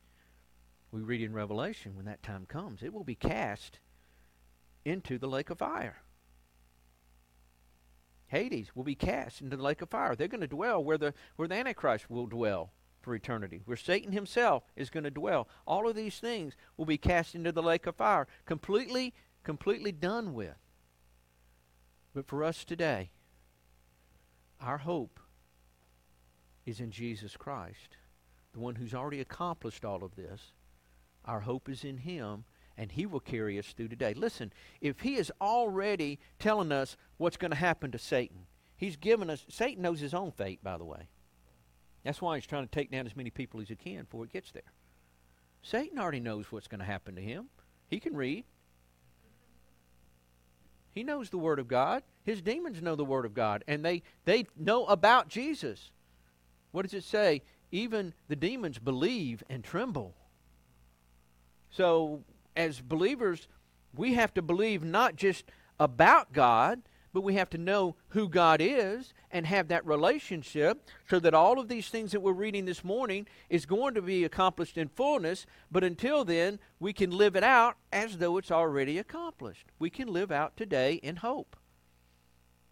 [0.92, 3.80] We read in Revelation when that time comes, it will be cast
[4.86, 5.98] into the lake of fire.
[8.28, 10.16] Hades will be cast into the lake of fire.
[10.16, 14.12] They're going to dwell where the where the Antichrist will dwell for eternity, where Satan
[14.12, 15.48] himself is going to dwell.
[15.66, 20.34] All of these things will be cast into the lake of fire, completely, completely done
[20.34, 20.58] with.
[22.14, 23.12] But for us today,
[24.60, 25.20] our hope
[26.66, 27.96] is in Jesus Christ,
[28.52, 30.52] the one who's already accomplished all of this.
[31.28, 32.46] Our hope is in him,
[32.78, 34.14] and he will carry us through today.
[34.14, 38.46] Listen, if he is already telling us what's going to happen to Satan,
[38.78, 41.10] he's given us, Satan knows his own fate, by the way.
[42.04, 44.32] That's why he's trying to take down as many people as he can before it
[44.32, 44.72] gets there.
[45.62, 47.50] Satan already knows what's going to happen to him.
[47.90, 48.46] He can read.
[50.92, 52.04] He knows the Word of God.
[52.24, 55.92] His demons know the Word of God, and they, they know about Jesus.
[56.72, 57.42] What does it say?
[57.72, 60.16] Even the demons believe and tremble.
[61.70, 62.24] So,
[62.56, 63.48] as believers,
[63.96, 65.46] we have to believe not just
[65.80, 66.82] about God,
[67.14, 71.60] but we have to know who God is and have that relationship so that all
[71.60, 75.46] of these things that we're reading this morning is going to be accomplished in fullness.
[75.72, 79.68] But until then, we can live it out as though it's already accomplished.
[79.80, 81.56] We can live out today in hope.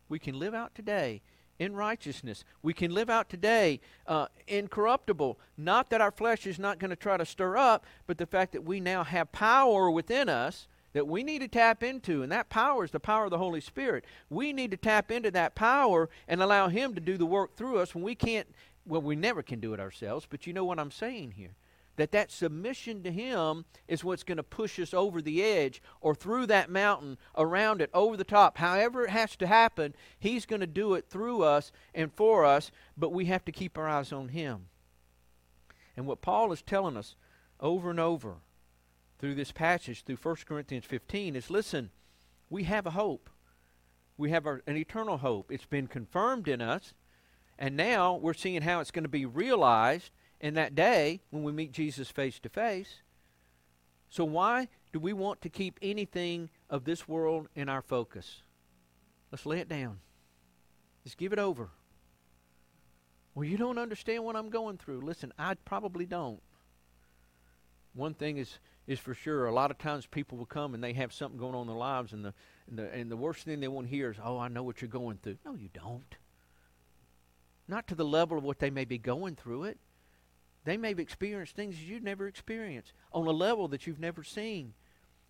[0.09, 1.21] We can live out today
[1.59, 2.43] in righteousness.
[2.61, 5.39] We can live out today uh, incorruptible.
[5.57, 8.51] Not that our flesh is not going to try to stir up, but the fact
[8.53, 12.47] that we now have power within us that we need to tap into, and that
[12.47, 14.05] power is the power of the Holy Spirit.
[14.29, 17.79] We need to tap into that power and allow Him to do the work through
[17.79, 18.47] us when we can't,
[18.85, 21.51] well, we never can do it ourselves, but you know what I'm saying here.
[21.97, 26.13] That that submission to Him is what's going to push us over the edge or
[26.13, 28.57] through that mountain, around it, over the top.
[28.57, 32.71] However it has to happen, He's going to do it through us and for us,
[32.97, 34.67] but we have to keep our eyes on Him.
[35.95, 37.15] And what Paul is telling us
[37.59, 38.35] over and over
[39.19, 41.91] through this passage, through 1 Corinthians 15, is listen,
[42.49, 43.29] we have a hope.
[44.17, 45.51] We have our, an eternal hope.
[45.51, 46.93] It's been confirmed in us,
[47.57, 50.11] and now we're seeing how it's going to be realized
[50.45, 53.01] in that day when we meet Jesus face to face.
[54.09, 58.43] So, why do we want to keep anything of this world in our focus?
[59.31, 60.01] Let's lay it down.
[61.03, 61.69] Just give it over.
[63.33, 65.01] Well, you don't understand what I'm going through.
[65.01, 66.43] Listen, I probably don't.
[67.95, 69.47] One thing is is for sure.
[69.47, 71.75] A lot of times people will come and they have something going on in their
[71.75, 72.35] lives, and the
[72.69, 74.79] and the and the worst thing they want to hear is, "Oh, I know what
[74.79, 76.17] you're going through." No, you don't.
[77.67, 79.79] Not to the level of what they may be going through it.
[80.65, 84.73] They may have experienced things you've never experienced on a level that you've never seen.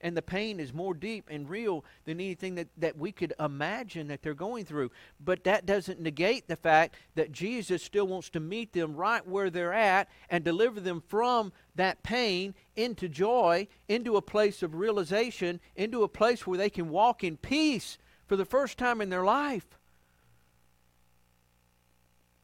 [0.01, 4.07] And the pain is more deep and real than anything that, that we could imagine
[4.07, 4.91] that they're going through.
[5.19, 9.49] But that doesn't negate the fact that Jesus still wants to meet them right where
[9.49, 15.59] they're at and deliver them from that pain into joy, into a place of realization,
[15.75, 17.97] into a place where they can walk in peace
[18.27, 19.77] for the first time in their life.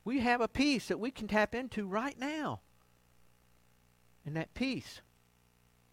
[0.04, 2.62] We have a peace that we can tap into right now.
[4.26, 5.02] And that peace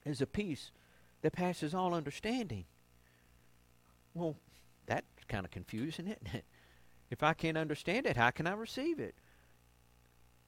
[0.05, 0.71] is a peace
[1.23, 2.65] that passes all understanding.
[4.15, 4.37] Well,
[4.87, 6.45] that's kind of confusing, isn't it?
[7.11, 9.15] If I can't understand it, how can I receive it?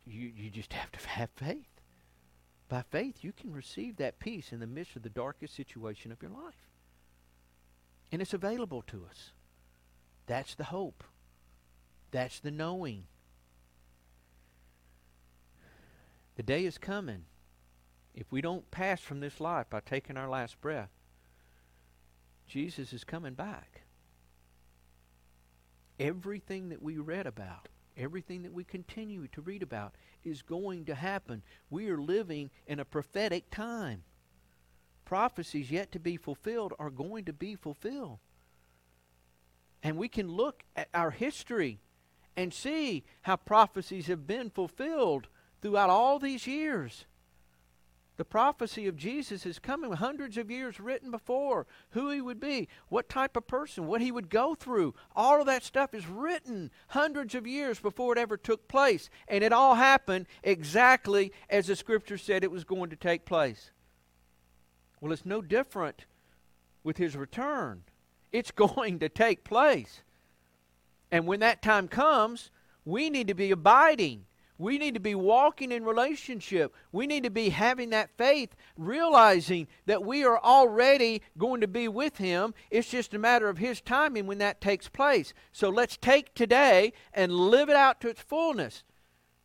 [0.07, 1.81] You, you just have to have faith.
[2.69, 6.21] By faith, you can receive that peace in the midst of the darkest situation of
[6.21, 6.69] your life.
[8.13, 9.31] And it's available to us.
[10.27, 11.03] That's the hope.
[12.11, 13.05] That's the knowing.
[16.37, 17.25] The day is coming
[18.15, 20.91] if we don't pass from this life by taking our last breath,
[22.47, 23.83] Jesus is coming back.
[25.99, 30.95] Everything that we read about, everything that we continue to read about, is going to
[30.95, 31.43] happen.
[31.71, 34.03] We are living in a prophetic time.
[35.11, 38.21] prophecies yet to be fulfilled are going to be fulfilled.
[39.83, 41.81] And we can look at our history
[42.37, 45.27] and see how prophecies have been fulfilled
[45.61, 47.07] throughout all these years.
[48.21, 51.67] The prophecy of Jesus is coming hundreds of years written before.
[51.93, 54.95] Who he would be, what type of person, what he would go through.
[55.17, 59.09] All of that stuff is written hundreds of years before it ever took place.
[59.27, 63.71] And it all happened exactly as the scripture said it was going to take place.
[65.01, 66.05] Well, it's no different
[66.85, 67.85] with his return.
[68.33, 70.03] It's going to take place.
[71.11, 72.51] And when that time comes,
[72.85, 74.27] we need to be abiding.
[74.61, 76.75] We need to be walking in relationship.
[76.93, 81.89] We need to be having that faith, realizing that we are already going to be
[81.89, 82.53] with Him.
[82.71, 85.33] It's just a matter of His timing when that takes place.
[85.51, 88.85] So let's take today and live it out to its fullness.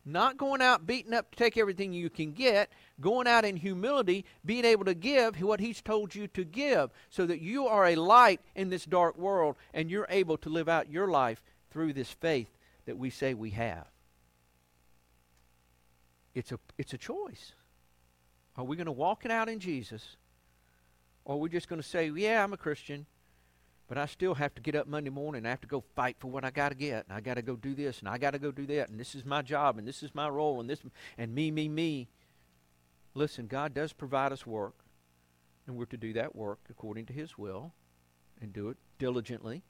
[0.04, 2.70] Not going out beating up to take everything you can get,
[3.00, 7.24] going out in humility, being able to give what He's told you to give, so
[7.24, 10.90] that you are a light in this dark world and you're able to live out
[10.90, 12.50] your life through this faith
[12.84, 13.86] that we say we have.
[16.36, 17.54] It's a, it's a choice.
[18.58, 20.16] Are we going to walk it out in Jesus?
[21.24, 23.06] Or are we just going to say, yeah, I'm a Christian,
[23.88, 26.16] but I still have to get up Monday morning and I have to go fight
[26.20, 28.18] for what I got to get, and I got to go do this, and I
[28.18, 30.60] got to go do that, and this is my job, and this is my role,
[30.60, 30.80] and this,
[31.16, 32.08] and me, me, me.
[33.14, 34.74] Listen, God does provide us work,
[35.66, 37.72] and we're to do that work according to His will
[38.42, 39.62] and do it diligently.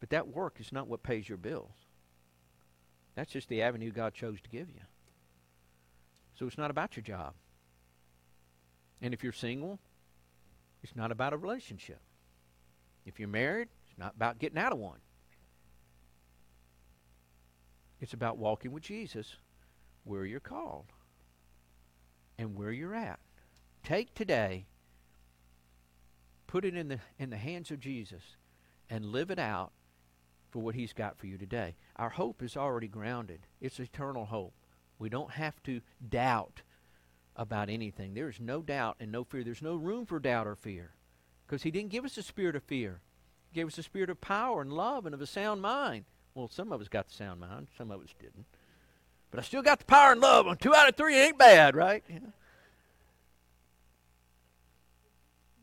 [0.00, 1.70] But that work is not what pays your bills.
[3.14, 4.80] That's just the avenue God chose to give you.
[6.38, 7.34] So it's not about your job.
[9.00, 9.78] And if you're single,
[10.82, 12.00] it's not about a relationship.
[13.04, 14.98] If you're married, it's not about getting out of one.
[18.00, 19.36] It's about walking with Jesus
[20.04, 20.86] where you're called
[22.38, 23.18] and where you're at.
[23.82, 24.66] Take today,
[26.46, 28.22] put it in the in the hands of Jesus
[28.88, 29.72] and live it out
[30.50, 31.74] for what he's got for you today.
[31.96, 33.40] Our hope is already grounded.
[33.60, 34.54] It's eternal hope.
[34.98, 36.62] We don't have to doubt
[37.36, 38.14] about anything.
[38.14, 39.44] There is no doubt and no fear.
[39.44, 40.90] There's no room for doubt or fear
[41.46, 43.00] because He didn't give us a spirit of fear.
[43.50, 46.04] He gave us a spirit of power and love and of a sound mind.
[46.34, 48.46] Well, some of us got the sound mind, some of us didn't.
[49.30, 50.46] But I still got the power and love.
[50.46, 52.04] On two out of three ain't bad, right?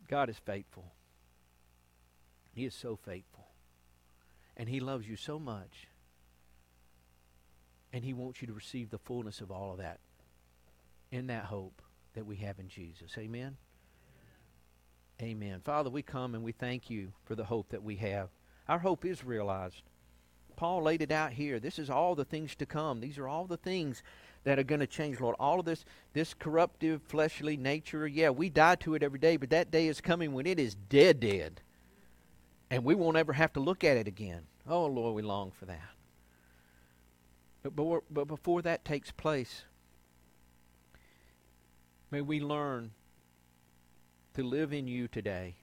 [0.07, 0.93] God is faithful.
[2.53, 3.47] He is so faithful.
[4.55, 5.87] And He loves you so much
[7.95, 9.99] and He wants you to receive the fullness of all of that
[11.11, 11.81] in that hope
[12.13, 13.17] that we have in Jesus.
[13.17, 13.55] Amen?
[15.21, 15.61] Amen.
[15.63, 18.27] Father, we come and we thank you for the hope that we have.
[18.67, 19.81] Our hope is realized.
[20.57, 21.57] Paul laid it out here.
[21.57, 22.99] This is all the things to come.
[22.99, 24.03] These are all the things
[24.43, 25.37] that are going to change, Lord.
[25.39, 29.51] All of this, this corruptive, fleshly nature, yeah, we die to it every day, but
[29.51, 31.61] that day is coming when it is dead, dead.
[32.69, 34.41] And we won't ever have to look at it again.
[34.67, 35.94] Oh, Lord, we long for that.
[37.65, 39.63] But, but, but before that takes place,
[42.11, 42.91] may we learn
[44.35, 45.55] to live in you today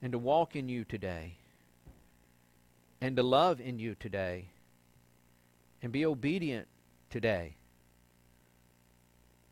[0.00, 1.38] and to walk in you today
[3.00, 4.50] and to love in you today
[5.82, 6.68] and be obedient
[7.10, 7.56] today.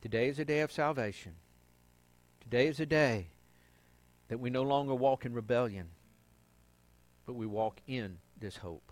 [0.01, 1.32] Today is a day of salvation.
[2.40, 3.31] Today is a day
[4.28, 5.89] that we no longer walk in rebellion,
[7.27, 8.91] but we walk in this hope.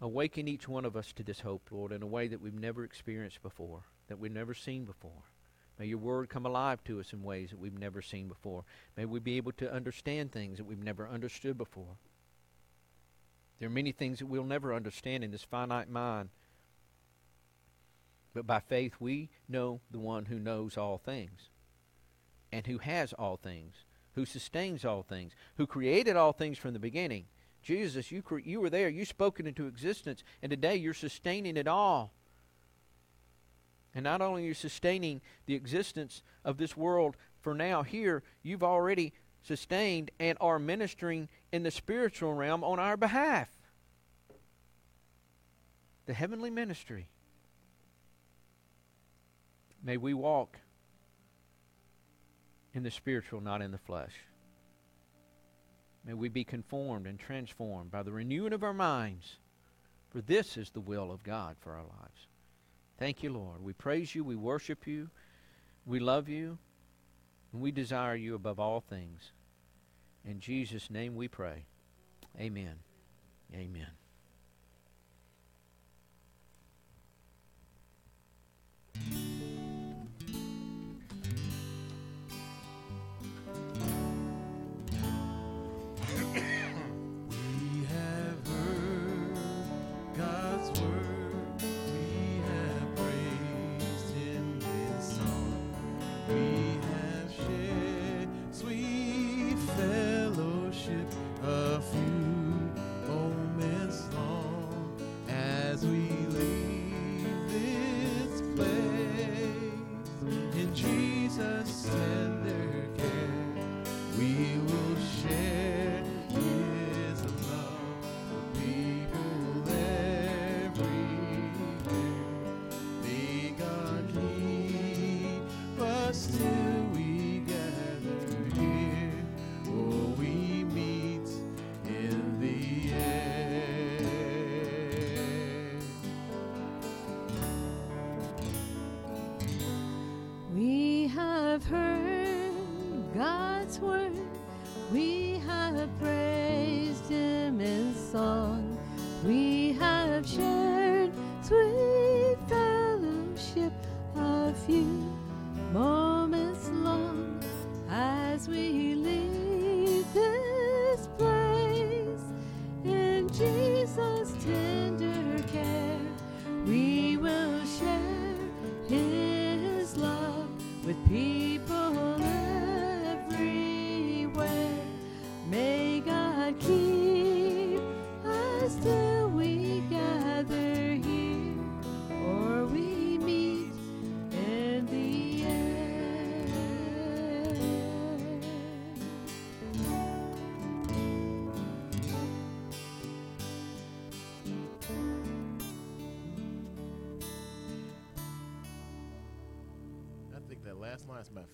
[0.00, 2.84] Awaken each one of us to this hope, Lord, in a way that we've never
[2.84, 5.24] experienced before, that we've never seen before.
[5.78, 8.64] May your word come alive to us in ways that we've never seen before.
[8.96, 11.96] May we be able to understand things that we've never understood before.
[13.58, 16.30] There are many things that we'll never understand in this finite mind.
[18.32, 21.50] But by faith, we know the one who knows all things
[22.50, 26.78] and who has all things, who sustains all things, who created all things from the
[26.78, 27.26] beginning
[27.62, 28.88] Jesus, you, you were there.
[28.88, 30.24] You spoke it into existence.
[30.42, 32.12] And today you're sustaining it all.
[33.94, 38.62] And not only are you sustaining the existence of this world for now here, you've
[38.62, 39.12] already
[39.42, 43.48] sustained and are ministering in the spiritual realm on our behalf.
[46.06, 47.08] The heavenly ministry.
[49.82, 50.58] May we walk
[52.74, 54.12] in the spiritual, not in the flesh.
[56.04, 59.36] May we be conformed and transformed by the renewing of our minds,
[60.08, 62.26] for this is the will of God for our lives.
[62.98, 63.62] Thank you, Lord.
[63.62, 65.10] We praise you, we worship you,
[65.86, 66.58] we love you,
[67.52, 69.32] and we desire you above all things.
[70.24, 71.64] In Jesus' name we pray.
[72.38, 72.76] Amen.
[73.54, 73.86] Amen.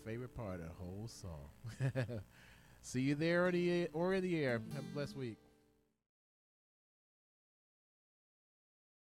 [0.06, 2.20] favorite part of the whole song.
[2.80, 4.62] See you there or the, or the air.
[4.74, 5.36] Have a blessed week.